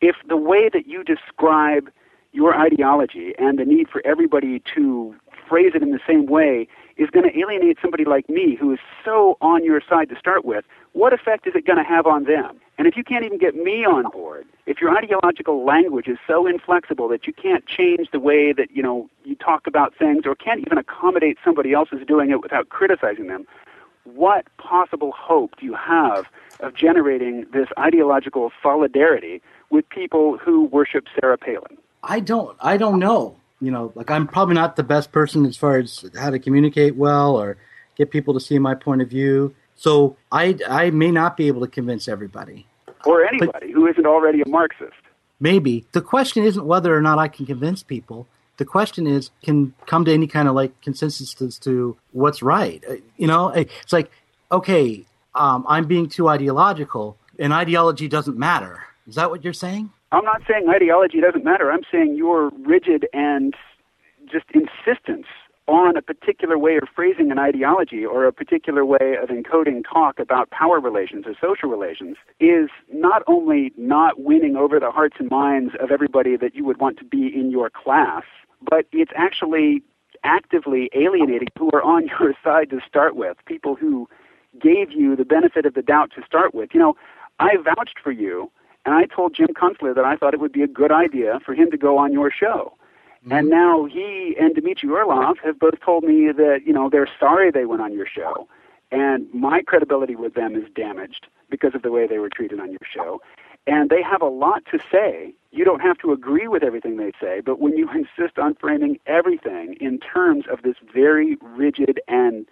[0.00, 1.90] If the way that you describe
[2.32, 5.14] your ideology and the need for everybody to
[5.48, 8.78] phrase it in the same way is going to alienate somebody like me who is
[9.04, 12.24] so on your side to start with, what effect is it going to have on
[12.24, 12.60] them?
[12.76, 16.46] And if you can't even get me on board, if your ideological language is so
[16.46, 20.34] inflexible that you can't change the way that, you know, you talk about things or
[20.34, 23.46] can't even accommodate somebody else who's doing it without criticizing them,
[24.04, 26.26] what possible hope do you have
[26.60, 31.78] of generating this ideological solidarity with people who worship Sarah Palin?
[32.02, 33.36] I don't I don't know.
[33.60, 36.96] You know, like I'm probably not the best person as far as how to communicate
[36.96, 37.56] well or
[37.96, 39.54] get people to see my point of view.
[39.76, 42.66] So I I may not be able to convince everybody.
[43.04, 44.92] Or anybody who isn't already a Marxist.
[45.40, 45.86] Maybe.
[45.92, 48.26] The question isn't whether or not I can convince people.
[48.56, 52.82] The question is can come to any kind of like consensus as to what's right.
[52.88, 54.10] Uh, You know, it's like
[54.50, 58.82] okay, um, I'm being too ideological and ideology doesn't matter.
[59.06, 59.90] Is that what you're saying?
[60.10, 61.70] I'm not saying ideology doesn't matter.
[61.70, 63.54] I'm saying your rigid and
[64.30, 65.26] just insistence
[65.66, 70.18] on a particular way of phrasing an ideology or a particular way of encoding talk
[70.18, 75.30] about power relations or social relations is not only not winning over the hearts and
[75.30, 78.22] minds of everybody that you would want to be in your class,
[78.62, 79.82] but it's actually
[80.24, 84.08] actively alienating who are on your side to start with, people who
[84.58, 86.70] gave you the benefit of the doubt to start with.
[86.72, 86.96] You know,
[87.38, 88.50] I vouched for you
[88.88, 91.52] and I told Jim Kunstler that I thought it would be a good idea for
[91.52, 92.72] him to go on your show.
[93.22, 93.32] Mm-hmm.
[93.32, 97.50] And now he and Dmitry Orlov have both told me that, you know, they're sorry
[97.50, 98.48] they went on your show.
[98.90, 102.70] And my credibility with them is damaged because of the way they were treated on
[102.70, 103.20] your show.
[103.66, 105.34] And they have a lot to say.
[105.50, 108.98] You don't have to agree with everything they say, but when you insist on framing
[109.04, 112.46] everything in terms of this very rigid and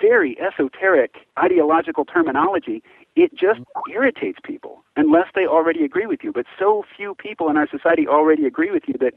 [0.00, 2.82] very esoteric ideological terminology,
[3.16, 3.60] it just
[3.92, 6.32] irritates people unless they already agree with you.
[6.32, 9.14] But so few people in our society already agree with you that,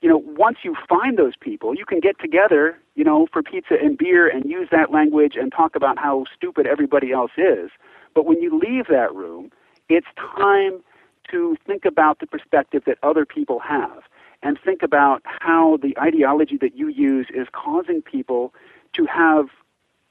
[0.00, 3.74] you know, once you find those people, you can get together, you know, for pizza
[3.80, 7.70] and beer and use that language and talk about how stupid everybody else is.
[8.14, 9.50] But when you leave that room,
[9.88, 10.82] it's time
[11.30, 14.02] to think about the perspective that other people have
[14.42, 18.54] and think about how the ideology that you use is causing people
[18.94, 19.46] to have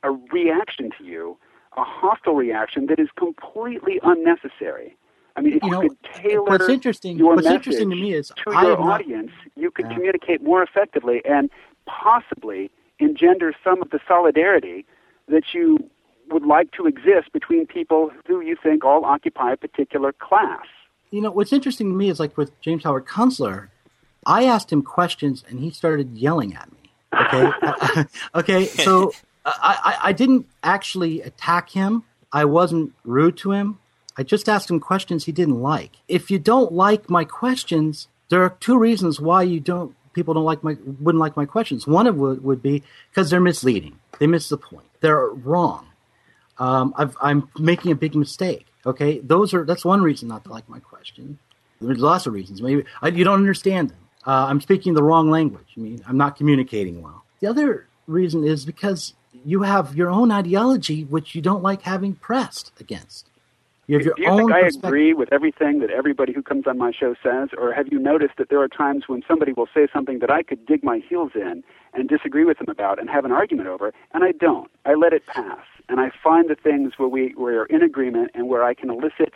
[0.03, 1.38] a reaction to you,
[1.78, 4.97] a hostile reaction that is completely unnecessary.
[5.36, 7.95] I mean, if You you, know, could tailor what's interesting- your what's message interesting to
[7.95, 9.93] me is to I your not- audience, you could Yeah.
[9.93, 11.49] communicate more effectively and
[11.86, 14.86] possibly engender some of the solidarity
[15.28, 15.78] that you
[16.32, 20.65] would like to exist between people who you think all occupy a particular class.
[21.11, 23.67] You know, what's interesting to me is like with James Howard Kunstler,
[24.25, 26.91] I asked him questions and he started yelling at me.
[27.13, 27.51] Okay.
[28.36, 28.65] okay.
[28.65, 29.13] So
[29.48, 32.04] I, I, I didn't actually attack him.
[32.32, 33.80] I wasn't rude to him.
[34.18, 35.98] I just asked him questions he didn't like.
[36.08, 40.43] If you don't like my questions, there are two reasons why you don't people don't
[40.43, 41.86] like my wouldn't like my questions.
[41.86, 44.00] One of would would be because they're misleading.
[44.20, 44.88] They miss the point.
[45.02, 45.88] They're wrong.
[46.58, 48.66] Um, I've, I'm making a big mistake.
[48.86, 51.38] Okay, those are that's one reason not to like my question.
[51.80, 52.62] There's lots of reasons.
[52.62, 54.00] Maybe I, you don't understand them.
[54.26, 55.68] Uh, I'm speaking the wrong language.
[55.78, 57.24] I mean, I'm not communicating well.
[57.39, 59.14] The other reason is because
[59.45, 63.29] you have your own ideology, which you don't like having pressed against.
[63.88, 66.67] You have your Do you own think I agree with everything that everybody who comes
[66.67, 69.67] on my show says, or have you noticed that there are times when somebody will
[69.73, 71.63] say something that I could dig my heels in
[71.93, 74.69] and disagree with them about and have an argument over, and I don't.
[74.85, 78.31] I let it pass, and I find the things where we where we're in agreement
[78.35, 79.33] and where I can elicit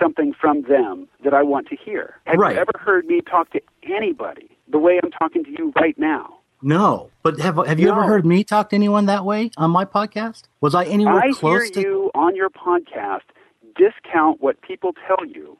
[0.00, 2.16] something from them that I want to hear.
[2.26, 2.54] Have Right.
[2.54, 6.39] you ever heard me talk to anybody the way I'm talking to you right now?
[6.62, 9.84] No, but have have you ever heard me talk to anyone that way on my
[9.84, 10.42] podcast?
[10.60, 11.80] Was I anywhere I close hear to?
[11.80, 13.22] you on your podcast
[13.76, 15.56] discount what people tell you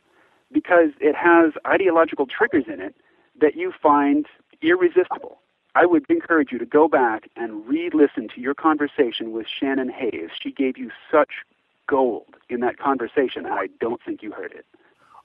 [0.53, 2.95] because it has ideological triggers in it
[3.41, 4.27] that you find
[4.63, 5.39] irresistible.
[5.75, 10.31] I would encourage you to go back and re-listen to your conversation with Shannon Hayes.
[10.43, 11.31] She gave you such
[11.87, 14.67] gold in that conversation, and I don't think you heard it.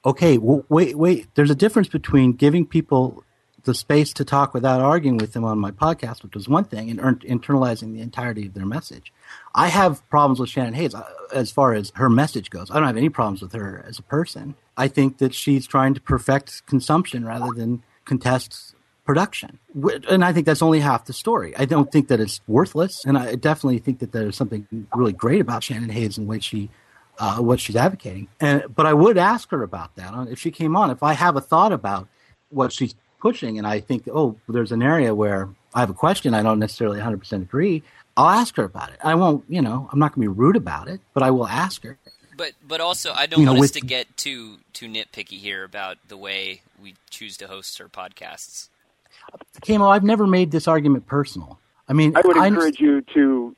[0.05, 1.27] okay, well, wait, wait.
[1.35, 3.23] There's a difference between giving people
[3.65, 6.89] the space to talk without arguing with them on my podcast, which was one thing,
[6.89, 9.11] and internalizing the entirety of their message.
[9.53, 11.03] I have problems with Shannon Hayes uh,
[11.33, 12.71] as far as her message goes.
[12.71, 14.55] I don't have any problems with her as a person.
[14.77, 19.59] I think that she's trying to perfect consumption rather than contest production.
[20.09, 21.55] And I think that's only half the story.
[21.57, 25.41] I don't think that it's worthless, and I definitely think that there's something really great
[25.41, 26.69] about Shannon Hayes and way she
[27.17, 28.27] uh, what she's advocating.
[28.39, 30.89] And but I would ask her about that if she came on.
[30.89, 32.07] If I have a thought about
[32.49, 32.95] what she's
[33.25, 36.59] pushing, and I think, oh, there's an area where I have a question, I don't
[36.59, 37.81] necessarily 100% agree.
[38.15, 38.97] I'll ask her about it.
[39.03, 41.47] I won't, you know, I'm not going to be rude about it, but I will
[41.47, 41.97] ask her.
[42.37, 45.39] But but also, I don't You know, want us with- to get too too nitpicky
[45.39, 48.69] here about the way we choose to host our podcasts.
[49.61, 51.57] KMO, I've never made this argument personal.
[51.89, 53.55] I mean, I would I- encourage you to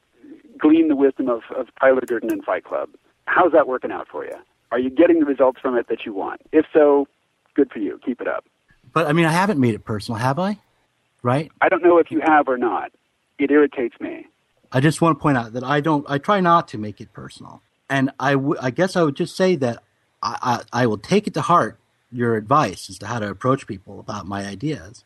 [0.60, 2.88] glean the wisdom of, of Tyler Durden and Fight Club.
[3.26, 4.36] How's that working out for you?
[4.72, 6.40] Are you getting the results from it that you want?
[6.54, 7.08] If so,
[7.56, 8.00] good for you.
[8.06, 8.46] Keep it up.
[8.98, 10.58] But I mean, I haven't made it personal, have I?
[11.22, 11.52] Right?
[11.62, 12.92] I don't know if you have or not.
[13.38, 14.26] It irritates me.
[14.72, 16.04] I just want to point out that I don't.
[16.10, 19.36] I try not to make it personal, and I, w- I guess I would just
[19.36, 19.84] say that
[20.24, 21.78] I, I, I will take it to heart
[22.12, 25.06] your advice as to how to approach people about my ideas,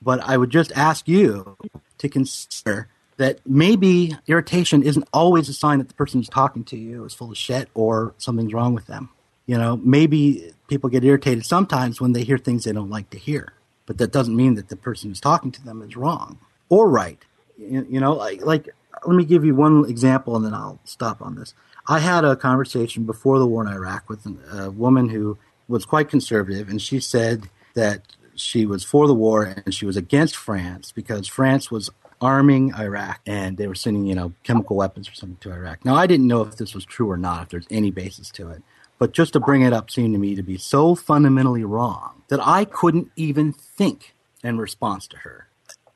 [0.00, 1.58] but I would just ask you
[1.98, 2.88] to consider
[3.18, 7.12] that maybe irritation isn't always a sign that the person who's talking to you is
[7.12, 9.10] full of shit or something's wrong with them.
[9.46, 13.18] You know, maybe people get irritated sometimes when they hear things they don't like to
[13.18, 13.54] hear,
[13.86, 16.38] but that doesn't mean that the person who's talking to them is wrong
[16.68, 17.18] or right.
[17.58, 18.68] You, you know, like, like
[19.06, 21.54] let me give you one example and then I'll stop on this.
[21.88, 25.36] I had a conversation before the war in Iraq with a woman who
[25.68, 28.02] was quite conservative, and she said that
[28.34, 31.90] she was for the war and she was against France because France was
[32.20, 35.84] arming Iraq and they were sending, you know, chemical weapons or something to Iraq.
[35.84, 38.48] Now, I didn't know if this was true or not, if there's any basis to
[38.50, 38.62] it.
[39.02, 42.38] But just to bring it up seemed to me to be so fundamentally wrong that
[42.40, 45.48] I couldn't even think in response to her.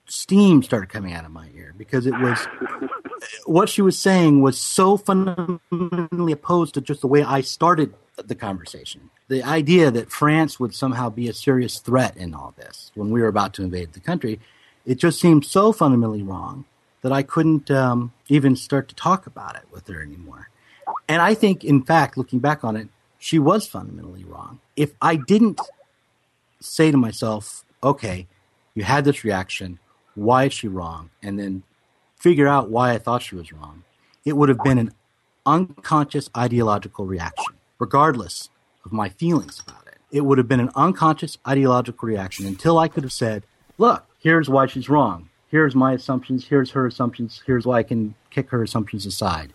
[0.07, 2.49] Steam started coming out of my ear because it was
[3.45, 8.35] what she was saying was so fundamentally opposed to just the way I started the
[8.35, 9.11] conversation.
[9.29, 13.23] The idea that France would somehow be a serious threat in all this when we
[13.23, 14.41] were about to invade the country,
[14.85, 16.65] it just seemed so fundamentally wrong
[17.03, 20.49] that I couldn't um, even start to talk about it with her anymore.
[21.09, 22.89] And I think, in fact, looking back on it,
[23.19, 24.61] she was fundamentally wrong.
[24.77, 25.61] If I didn't
[26.61, 28.27] say to myself, okay,
[28.75, 29.79] you had this reaction,
[30.15, 31.11] why is she wrong?
[31.23, 31.63] And then
[32.17, 33.85] figure out why I thought she was wrong,
[34.25, 34.93] it would have been an
[35.45, 38.49] unconscious ideological reaction, regardless
[38.85, 39.99] of my feelings about it.
[40.11, 43.45] It would have been an unconscious ideological reaction until I could have said,
[43.79, 45.29] look, here's why she's wrong.
[45.49, 46.47] Here's my assumptions.
[46.47, 47.43] Here's her assumptions.
[47.47, 49.53] Here's why I can kick her assumptions aside.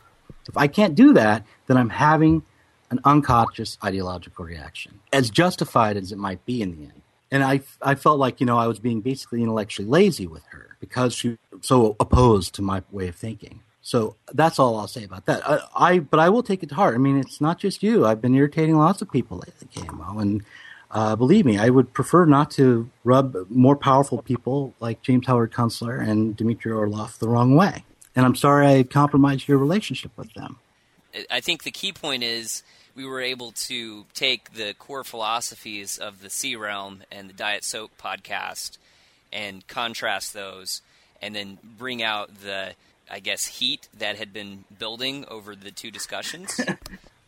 [0.47, 2.43] If I can't do that, then I'm having
[2.91, 7.01] an unconscious ideological reaction, as justified as it might be in the end.
[7.31, 10.75] And I, I felt like, you know, I was being basically intellectually lazy with her
[10.81, 13.61] because she was so opposed to my way of thinking.
[13.81, 15.41] So that's all I'll say about that.
[15.47, 16.93] I, I but I will take it to heart.
[16.93, 18.05] I mean, it's not just you.
[18.05, 20.43] I've been irritating lots of people lately, KMO, and
[20.91, 25.51] uh, believe me, I would prefer not to rub more powerful people like James Howard
[25.51, 27.85] Kunstler and Dmitry Orlov the wrong way.
[28.13, 30.59] And I'm sorry I compromised your relationship with them.
[31.29, 32.63] I think the key point is
[32.95, 37.63] we were able to take the core philosophies of the C Realm and the Diet
[37.63, 38.77] Soap podcast
[39.33, 40.81] and contrast those,
[41.21, 42.73] and then bring out the,
[43.09, 46.59] I guess, heat that had been building over the two discussions.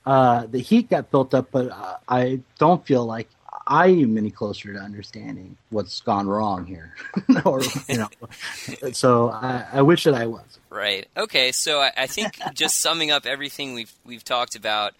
[0.05, 3.30] Uh, the heat got built up, but uh, I don't feel like
[3.66, 6.93] I am any closer to understanding what's gone wrong here.
[7.45, 8.09] or, you know,
[8.91, 10.59] so I, I wish that I was.
[10.70, 11.07] Right.
[11.16, 11.51] Okay.
[11.51, 14.93] So I, I think just summing up everything we've we've talked about,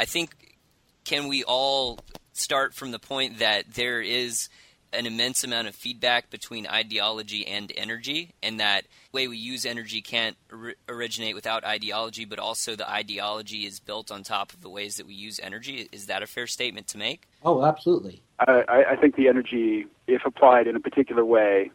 [0.00, 0.56] I think
[1.04, 1.98] can we all
[2.32, 4.48] start from the point that there is
[4.94, 9.66] an immense amount of feedback between ideology and energy, and that the way we use
[9.66, 14.62] energy can't or- originate without ideology, but also the ideology is built on top of
[14.62, 15.86] the ways that we use energy.
[15.92, 17.28] Is that a fair statement to make?
[17.44, 18.22] Oh, absolutely.
[18.38, 21.70] I, I I think the energy, if applied in a particular way,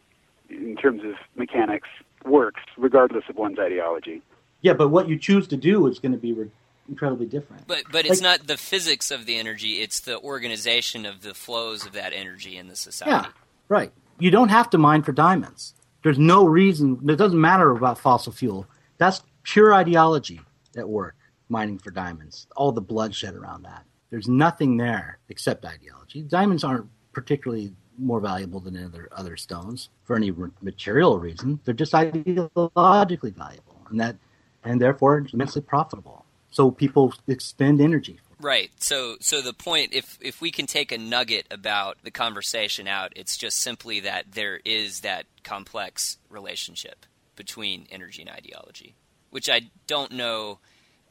[0.50, 1.90] in terms of mechanics,
[2.26, 4.24] works regardless of one's ideology.
[4.62, 6.50] Yeah, but what you choose to do is going to be re-
[6.90, 7.68] incredibly different.
[7.68, 11.86] But but it's not the physics of the energy; it's the organization of the flows
[11.86, 13.12] of that energy in the society.
[13.12, 13.32] Yeah,
[13.68, 13.92] right.
[14.20, 15.74] You don't have to mine for diamonds.
[16.04, 17.00] There's no reason.
[17.10, 18.68] It doesn't matter about fossil fuel.
[18.98, 20.42] That's pure ideology
[20.78, 21.16] at work,
[21.50, 22.48] mining for diamonds.
[22.56, 23.86] All the bloodshed around that.
[24.10, 26.22] There's nothing there except ideology.
[26.22, 31.60] Diamonds aren't particularly more valuable than other other stones for any material reason.
[31.64, 34.16] They're just ideologically valuable, and that,
[34.64, 36.25] and therefore immensely profitable.
[36.56, 38.22] So people expend energy.
[38.40, 38.72] Right.
[38.80, 43.12] So so the point if if we can take a nugget about the conversation out,
[43.18, 48.96] it's just simply that there is that complex relationship between energy and ideology,
[49.32, 50.60] which I don't know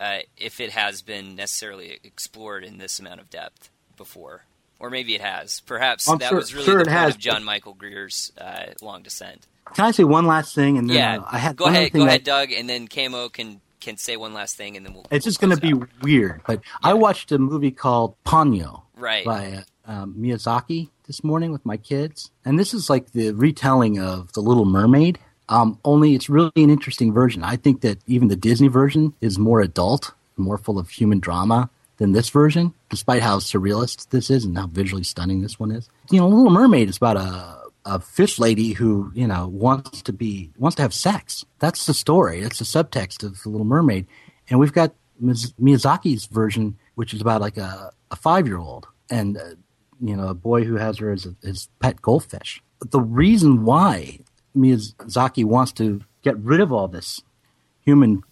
[0.00, 3.68] uh, if it has been necessarily explored in this amount of depth
[3.98, 4.44] before.
[4.78, 5.60] Or maybe it has.
[5.60, 8.72] Perhaps I'm that sure- was really sure the point has, of John Michael Greer's uh,
[8.80, 9.46] long descent.
[9.74, 10.78] Can I say one last thing?
[10.78, 13.30] And then yeah, uh, I had go ahead, go that- ahead, Doug, and then KMO
[13.32, 15.06] can can say one last thing, and then we'll.
[15.10, 19.24] It's just going to be weird, but I watched a movie called Ponyo Right.
[19.24, 23.98] by uh, um, Miyazaki this morning with my kids, and this is like the retelling
[23.98, 25.18] of The Little Mermaid.
[25.50, 27.42] Um, only it's really an interesting version.
[27.44, 31.68] I think that even the Disney version is more adult, more full of human drama
[31.98, 35.88] than this version, despite how surrealist this is and how visually stunning this one is.
[36.10, 40.12] You know, Little Mermaid is about a a fish lady who you know wants to
[40.12, 41.44] be wants to have sex.
[41.58, 42.40] That's the story.
[42.40, 44.06] That's the subtext of the Little Mermaid,
[44.48, 49.36] and we've got Miyazaki's version, which is about like a, a five year old and
[49.36, 49.54] uh,
[50.00, 52.62] you know a boy who has her as a, his pet goldfish.
[52.90, 54.20] The reason why
[54.56, 57.22] Miyazaki wants to get rid of all this
[57.80, 58.22] human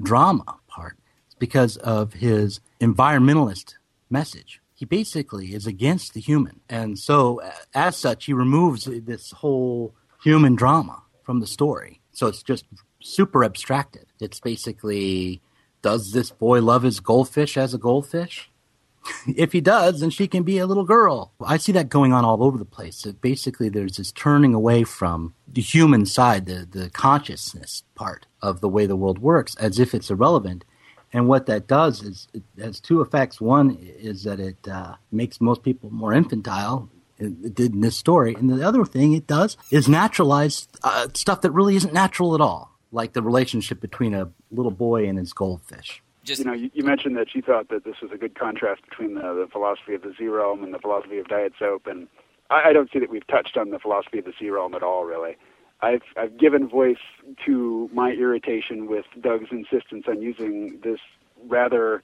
[0.00, 0.96] drama part
[1.28, 3.74] is because of his environmentalist
[4.08, 4.60] message.
[4.80, 6.60] He basically is against the human.
[6.66, 7.42] And so,
[7.74, 12.00] as such, he removes this whole human drama from the story.
[12.12, 12.64] So it's just
[13.02, 14.06] super abstracted.
[14.20, 15.42] It's basically
[15.82, 18.50] does this boy love his goldfish as a goldfish?
[19.36, 21.34] if he does, then she can be a little girl.
[21.44, 23.04] I see that going on all over the place.
[23.20, 28.68] Basically there's this turning away from the human side, the, the consciousness part of the
[28.70, 30.64] way the world works, as if it's irrelevant.
[31.12, 33.40] And what that does is it has two effects.
[33.40, 36.88] One is that it uh, makes most people more infantile.
[37.18, 38.34] It it did in this story.
[38.34, 42.40] And the other thing it does is naturalize uh, stuff that really isn't natural at
[42.40, 46.02] all, like the relationship between a little boy and his goldfish.
[46.22, 48.82] Just, you know, you, you mentioned that you thought that this was a good contrast
[48.88, 52.08] between the, the philosophy of the C Realm and the philosophy of diet soap, and
[52.50, 54.82] I, I don't see that we've touched on the philosophy of the C Realm at
[54.82, 55.36] all, really.
[55.82, 56.98] I've I've given voice
[57.46, 61.00] to my irritation with Doug's insistence on using this
[61.48, 62.02] rather,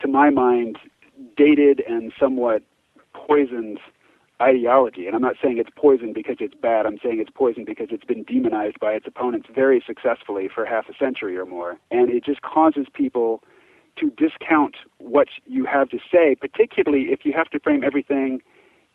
[0.00, 0.78] to my mind,
[1.36, 2.62] dated and somewhat
[3.14, 3.78] poisoned
[4.40, 5.06] ideology.
[5.06, 6.84] And I'm not saying it's poison because it's bad.
[6.84, 10.88] I'm saying it's poison because it's been demonized by its opponents very successfully for half
[10.88, 11.78] a century or more.
[11.90, 13.42] And it just causes people
[13.96, 18.42] to discount what you have to say, particularly if you have to frame everything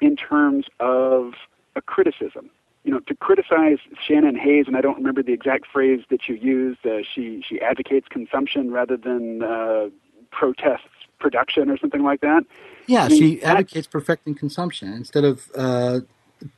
[0.01, 1.33] in terms of
[1.75, 2.49] a criticism.
[2.87, 6.35] You know, to criticize Shannon Hayes, and I don't remember the exact phrase that you
[6.35, 6.85] used.
[6.85, 9.89] Uh, she she advocates consumption rather than uh,
[10.31, 10.87] protests
[11.19, 12.45] production or something like that.
[12.85, 15.99] Yeah, I mean, she advocates perfecting consumption instead of uh,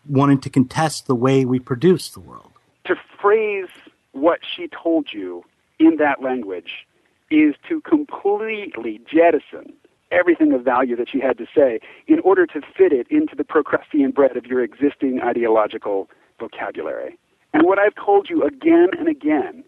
[0.08, 2.52] wanting to contest the way we produce the world.
[2.86, 3.70] to phrase
[4.12, 5.44] what she told you
[5.80, 6.86] in that language
[7.32, 9.74] is to completely jettison
[10.12, 13.44] everything of value that she had to say in order to fit it into the
[13.44, 17.18] Procrustean bed of your existing ideological vocabulary.
[17.54, 19.64] And what I've told you again and again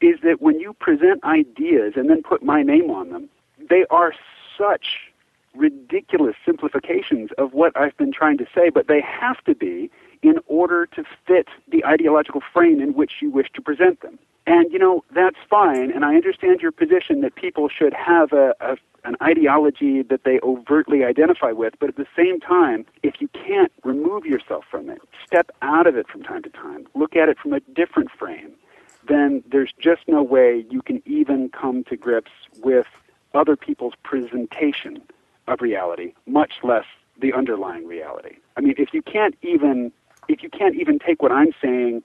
[0.00, 3.28] is that when you present ideas and then put my name on them,
[3.68, 4.12] they are
[4.56, 5.10] such
[5.54, 9.90] ridiculous simplifications of what I've been trying to say, but they have to be
[10.22, 14.18] in order to fit the ideological frame in which you wish to present them.
[14.46, 18.54] And, you know, that's fine, and I understand your position that people should have a,
[18.60, 23.28] a an ideology that they overtly identify with, but at the same time, if you
[23.28, 27.28] can't remove yourself from it, step out of it from time to time, look at
[27.28, 28.52] it from a different frame,
[29.08, 32.86] then there's just no way you can even come to grips with
[33.34, 35.02] other people's presentation
[35.48, 36.84] of reality, much less
[37.18, 38.36] the underlying reality.
[38.56, 39.92] I mean, if you can't even
[40.28, 42.02] if you can't even take what I'm saying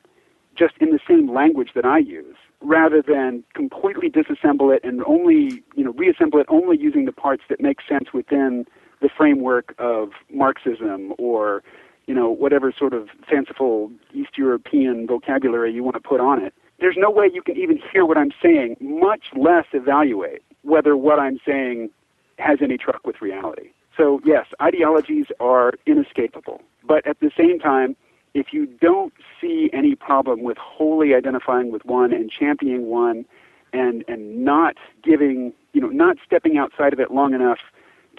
[0.58, 5.64] just in the same language that I use, rather than completely disassemble it and only
[5.76, 8.66] you know reassemble it only using the parts that make sense within
[9.02, 11.64] the framework of Marxism or
[12.08, 16.54] you know whatever sort of fanciful East European vocabulary you want to put on it.
[16.80, 21.20] There's no way you can even hear what I'm saying, much less evaluate whether what
[21.20, 21.90] I'm saying
[22.38, 23.70] has any truck with reality.
[23.96, 27.96] So yes, ideologies are inescapable, but at the same time,
[28.36, 33.26] if you don't see any problem with wholly identifying with one and championing one
[33.74, 37.60] and and not giving you know not stepping outside of it long enough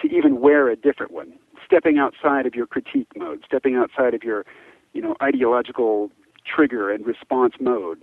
[0.01, 1.33] to even wear a different one
[1.65, 4.45] stepping outside of your critique mode stepping outside of your
[4.93, 6.11] you know ideological
[6.45, 8.01] trigger and response mode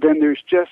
[0.00, 0.70] then there's just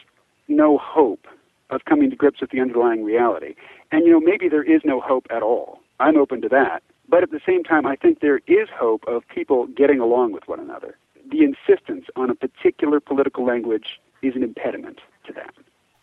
[0.49, 1.27] no hope
[1.71, 3.55] of coming to grips with the underlying reality.
[3.91, 5.81] And you know maybe there is no hope at all.
[6.01, 6.83] I'm open to that
[7.15, 10.49] but at the same time, I think there is hope of people getting along with
[10.49, 10.99] one another.
[11.31, 15.55] The insistence on a particular political language is an impediment to that.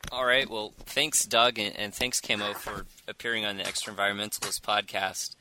[0.09, 0.49] All right.
[0.49, 5.35] Well, thanks, Doug, and, thanks, KMO, for appearing on the Extra Environmentalist podcast.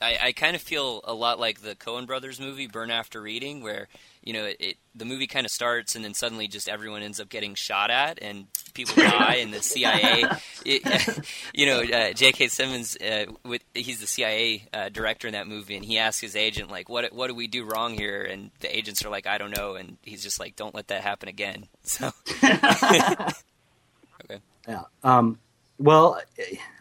[0.00, 3.62] I, I kind of feel a lot like the Coen Brothers movie Burn After Reading,
[3.62, 3.88] where
[4.22, 7.20] you know it, it the movie kind of starts and then suddenly just everyone ends
[7.20, 10.24] up getting shot at and people die and the CIA,
[10.64, 11.24] it,
[11.54, 12.48] you know, uh, J.K.
[12.48, 16.36] Simmons, uh, with, he's the CIA uh, director in that movie, and he asks his
[16.36, 19.38] agent like, "What what do we do wrong here?" And the agents are like, "I
[19.38, 22.10] don't know," and he's just like, "Don't let that happen again." So,
[22.42, 24.82] okay, Yeah.
[25.04, 25.38] Um,
[25.78, 26.20] well,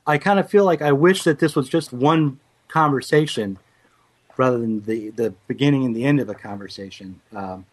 [0.08, 2.40] I kind of feel like I wish that this was just one
[2.76, 3.58] conversation
[4.36, 7.22] rather than the, the beginning and the end of a conversation.
[7.34, 7.66] Um,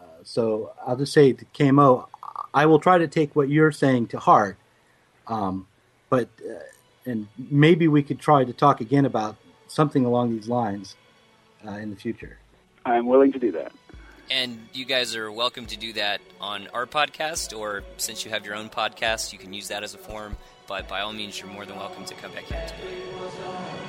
[0.00, 2.06] uh, so I'll just say to KMO,
[2.54, 4.56] I will try to take what you're saying to heart,
[5.26, 5.66] um,
[6.08, 6.54] but uh,
[7.04, 9.36] and maybe we could try to talk again about
[9.66, 10.96] something along these lines
[11.66, 12.38] uh, in the future.
[12.86, 13.72] I'm willing to do that.
[14.30, 18.46] And you guys are welcome to do that on our podcast, or since you have
[18.46, 20.38] your own podcast, you can use that as a forum.
[20.66, 23.87] But by all means, you're more than welcome to come back here too.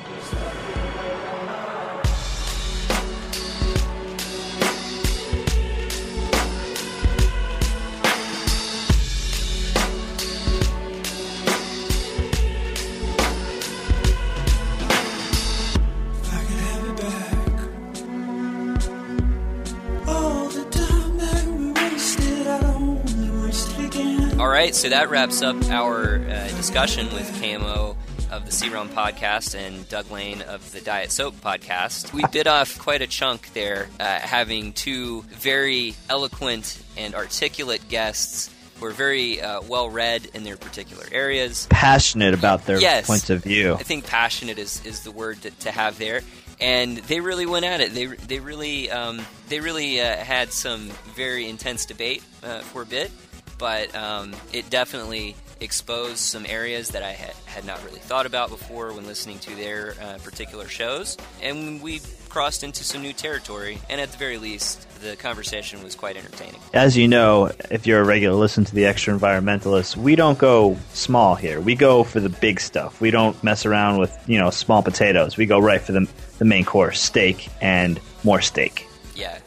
[24.40, 27.96] All right, so that wraps up our uh, discussion with KMO
[28.32, 32.14] of the C Realm podcast and Doug Lain of the Diet Soap podcast.
[32.14, 38.50] We bit off quite a chunk there, uh, having two very eloquent and articulate guests
[38.80, 41.68] who are very uh, well read in their particular areas.
[41.70, 43.08] Passionate about their Yes.
[43.08, 43.74] points of view.
[43.74, 46.22] I think passionate is, is the word to, to have there.
[46.62, 47.94] And they really went at it.
[47.94, 52.86] They, they really um, they really uh, had some very intense debate uh, for a
[52.86, 53.12] bit,
[53.58, 58.50] but um, it definitely exposed some areas that I had, had not really thought about
[58.50, 61.18] before when listening to their uh, particular shows.
[61.42, 65.96] And we crossed into some new territory, and at the very least, the conversation was
[65.96, 66.60] quite entertaining.
[66.74, 70.78] As you know, if you're a regular listener to the Extra Environmentalists, we don't go
[70.94, 71.60] small here.
[71.60, 73.02] We go for the big stuff.
[73.02, 75.38] We don't mess around with you know small potatoes.
[75.38, 76.08] We go right for the
[76.38, 78.88] the main course, steak and more steak.
[79.16, 79.40] Yeah,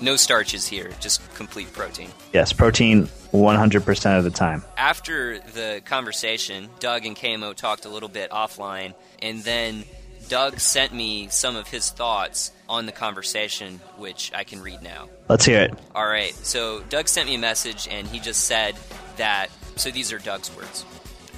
[0.00, 2.10] no starches here, just complete protein.
[2.32, 4.64] Yes, protein 100% of the time.
[4.76, 9.84] after the conversation, Doug and KMO talked a little bit offline, and then
[10.28, 15.08] Doug sent me some of his thoughts on the conversation, which I can read now.
[15.28, 15.74] Let's hear it.
[15.94, 18.76] All right, so Doug sent me a message, and he just said
[19.16, 19.48] that.
[19.76, 20.84] So these are Doug's words.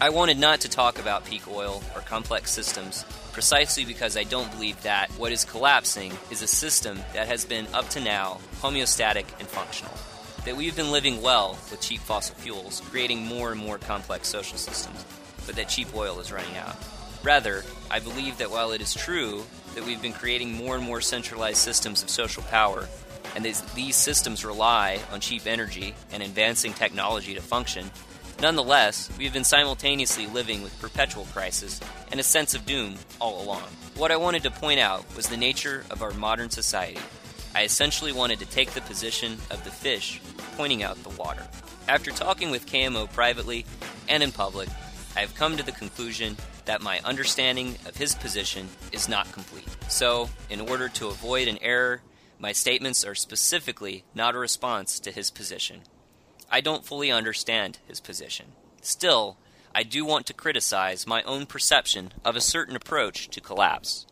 [0.00, 4.50] I wanted not to talk about peak oil or complex systems precisely because I don't
[4.52, 9.24] believe that what is collapsing is a system that has been up to now homeostatic
[9.38, 9.92] and functional.
[10.44, 14.58] That we've been living well with cheap fossil fuels, creating more and more complex social
[14.58, 15.04] systems,
[15.46, 16.76] but that cheap oil is running out.
[17.22, 19.44] Rather, I believe that while it is true
[19.74, 22.88] that we've been creating more and more centralized systems of social power,
[23.34, 27.90] and these, these systems rely on cheap energy and advancing technology to function,
[28.42, 33.40] nonetheless, we have been simultaneously living with perpetual crisis and a sense of doom all
[33.40, 33.62] along.
[33.96, 37.00] What I wanted to point out was the nature of our modern society.
[37.54, 40.20] I essentially wanted to take the position of the fish
[40.56, 41.46] pointing out the water.
[41.88, 43.64] After talking with KMO privately
[44.08, 44.68] and in public,
[45.16, 49.68] I have come to the conclusion that my understanding of his position is not complete.
[49.88, 52.00] So, in order to avoid an error,
[52.40, 55.82] my statements are specifically not a response to his position.
[56.54, 58.52] I don't fully understand his position.
[58.82, 59.38] Still,
[59.74, 64.06] I do want to criticize my own perception of a certain approach to collapse.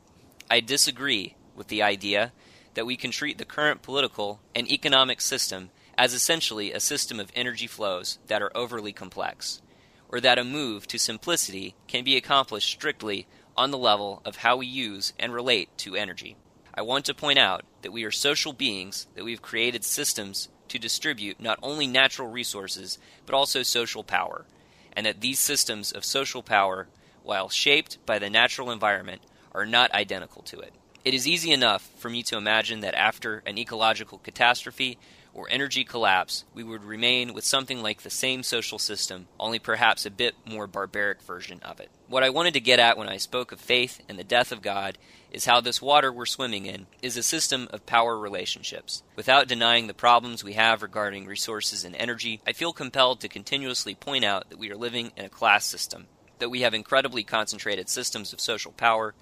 [0.51, 2.33] I disagree with the idea
[2.73, 5.69] that we can treat the current political and economic system
[5.99, 9.61] as essentially a system of energy flows that are overly complex,
[10.09, 14.57] or that a move to simplicity can be accomplished strictly on the level of how
[14.57, 16.37] we use and relate to energy.
[16.75, 20.79] I want to point out that we are social beings, that we've created systems to
[20.79, 24.47] distribute not only natural resources, but also social power,
[24.93, 26.89] and that these systems of social power,
[27.23, 29.21] while shaped by the natural environment,
[29.53, 30.73] are not identical to it.
[31.05, 34.99] It is easy enough for me to imagine that after an ecological catastrophe
[35.33, 40.05] or energy collapse, we would remain with something like the same social system, only perhaps
[40.05, 41.91] a bit more barbaric version of it.
[42.09, 44.63] What I wanted to get at when I spoke of faith and the death of
[44.63, 44.99] God
[45.31, 49.03] is how this water we're swimming in is a system of power relationships.
[49.15, 53.95] Without denying the problems we have regarding resources and energy, I feel compelled to continuously
[53.95, 56.09] point out that we are living in a class system,
[56.41, 59.15] that we have incredibly concentrated systems of social power,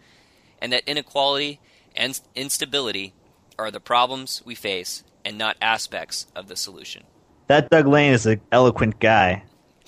[0.61, 1.61] and that inequality
[1.95, 3.13] and instability
[3.59, 7.05] are the problems we face and not aspects of the solution.
[7.49, 9.45] That Doug Lain is an eloquent guy.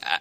[0.06, 0.18] Uh,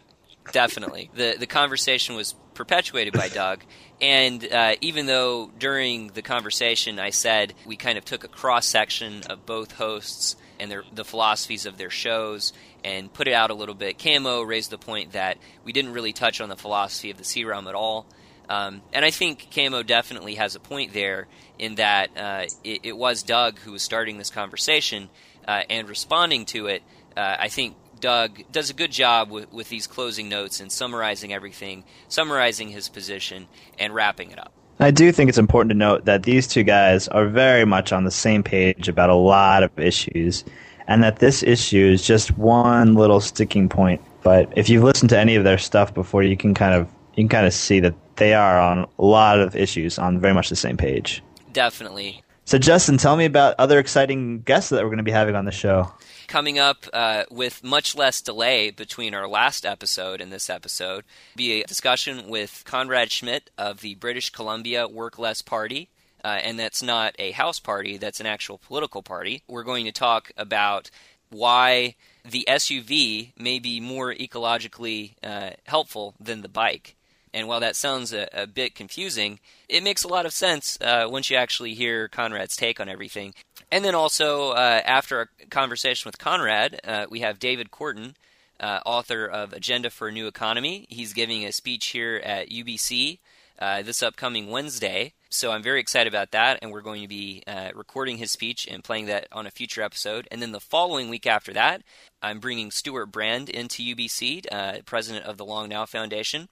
[0.53, 1.11] definitely.
[1.13, 3.63] the The conversation was perpetuated by Doug.
[4.01, 8.65] And uh, even though during the conversation I said we kind of took a cross
[8.65, 13.51] section of both hosts and their, the philosophies of their shows and put it out
[13.51, 17.11] a little bit, KMO raised the point that we didn't really touch on the philosophy
[17.11, 18.07] of the C realm at all.
[18.49, 21.27] Um, and I think KMO definitely has a point there
[21.59, 25.09] in that uh, it, it, was Doug who was starting this conversation
[25.47, 26.81] uh, and responding to it.
[27.15, 31.31] Uh, I think Doug does a good job with, with these closing notes and summarizing
[31.31, 33.47] everything, summarizing his position,
[33.77, 34.51] and wrapping it up.
[34.79, 38.03] I do think it's important to note that these two guys are very much on
[38.03, 40.43] the same page about a lot of issues,
[40.87, 44.01] and that this issue is just one little sticking point.
[44.23, 47.23] But if you've listened to any of their stuff before, you can kind of you
[47.23, 50.49] can kind of see that they are on a lot of issues on very much
[50.49, 51.23] the same page.
[51.51, 52.23] Definitely.
[52.45, 55.45] So, Justin, tell me about other exciting guests that we're going to be having on
[55.45, 55.91] the show
[56.29, 61.03] coming up uh, with much less delay between our last episode and this episode
[61.35, 65.89] be a discussion with Conrad Schmidt of the British Columbia Work Less Party.
[66.23, 69.41] Uh, and that's not a house party, that's an actual political party.
[69.47, 70.91] We're going to talk about
[71.29, 76.95] why the SUV may be more ecologically uh, helpful than the bike.
[77.33, 81.07] And while that sounds a, a, bit confusing, it makes a lot of sense uh,
[81.09, 83.33] once you actually hear Conrad's take on everything.
[83.71, 88.15] And then also, uh, after a conversation with Conrad, uh, we have David Korten,
[88.59, 90.85] uh, author of Agenda for a New Economy.
[90.89, 93.19] He's giving a speech here at UBC
[93.59, 95.13] uh, this upcoming Wednesday.
[95.29, 98.67] So I'm very excited about that, and we're going to be uh, recording his speech
[98.67, 100.27] and playing that on a future episode.
[100.31, 101.83] And then the following week after that,
[102.21, 106.49] I'm bringing Stewart Brand into UBC, uh, president of the Long Now Foundation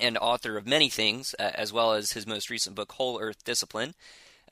[0.00, 3.94] and author of many things, as well as his most recent book, Whole Earth Discipline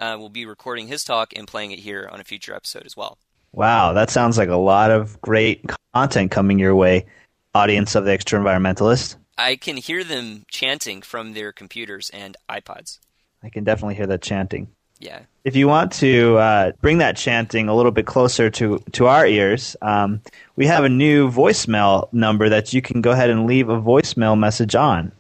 [0.01, 2.97] uh, will be recording his talk and playing it here on a future episode as
[2.97, 3.19] well.
[3.53, 5.65] Wow, that sounds like a lot of great
[5.95, 7.07] content coming your way,
[7.55, 9.17] audience of the Extra Environmentalist.
[9.39, 12.99] I can hear them chanting from their computers and iPods.
[13.43, 14.69] I can definitely hear that chanting.
[14.99, 15.21] Yeah.
[15.45, 19.27] If you want to uh, bring that chanting a little bit closer to, to our
[19.27, 20.23] ears, um,
[20.57, 24.39] we have a new voicemail number that you can go ahead and leave a voicemail
[24.39, 25.13] message on.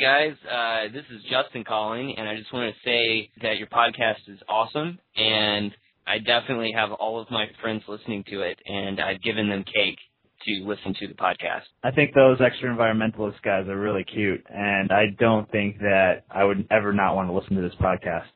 [0.00, 3.66] Hey guys, uh, this is Justin calling, and I just want to say that your
[3.66, 5.72] podcast is awesome, and
[6.06, 9.98] I definitely have all of my friends listening to it, and I've given them cake
[10.46, 11.64] to listen to the podcast.
[11.84, 16.44] I think those extra environmentalist guys are really cute, and I don't think that I
[16.44, 18.30] would ever not want to listen to this podcast.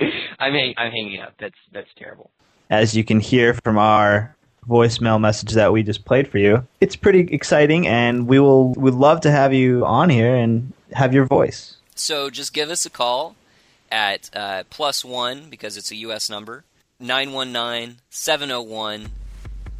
[0.38, 1.34] I'm hang- I'm hanging up.
[1.38, 2.30] That's that's terrible.
[2.70, 6.66] As you can hear from our voicemail message that we just played for you.
[6.80, 11.14] It's pretty exciting, and we will would love to have you on here and have
[11.14, 11.76] your voice.
[11.94, 13.36] So just give us a call
[13.90, 16.30] at uh, plus one because it's a U.S.
[16.30, 16.64] number
[17.00, 19.08] 919 701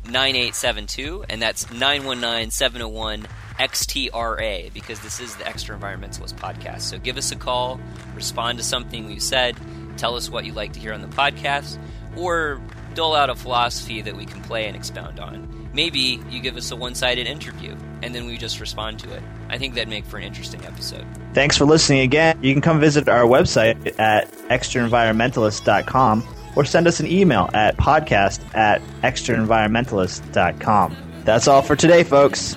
[0.05, 3.27] 9872, and that's 919 701
[3.59, 6.83] XTRA because this is the Extra Environmentalist podcast.
[6.83, 7.81] So give us a call,
[8.15, 9.57] respond to something we said,
[9.97, 11.79] tell us what you'd like to hear on the podcast,
[12.17, 12.61] or
[12.95, 15.58] dole out a philosophy that we can play and expound on.
[15.79, 19.23] Maybe you give us a one sided interview, and then we just respond to it.
[19.49, 21.07] I think that'd make for an interesting episode.
[21.35, 22.37] Thanks for listening again.
[22.43, 28.41] You can come visit our website at extraenvironmentalist.com or send us an email at podcast
[28.57, 30.97] at extraenvironmentalist.com.
[31.23, 32.57] That's all for today, folks.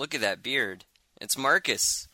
[0.00, 0.84] Look at that beard.
[1.20, 2.08] It's Marcus.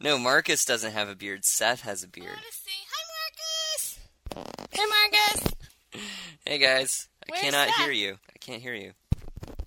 [0.00, 1.44] No, Marcus doesn't have a beard.
[1.44, 2.26] Seth has a beard.
[2.36, 4.58] Hi, Marcus.
[4.72, 5.54] Hey, Marcus.
[6.46, 7.76] Hey guys, I Where's cannot Seth?
[7.76, 8.12] hear you.
[8.34, 8.92] I can't hear you.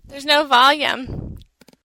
[0.07, 1.22] There's no volume.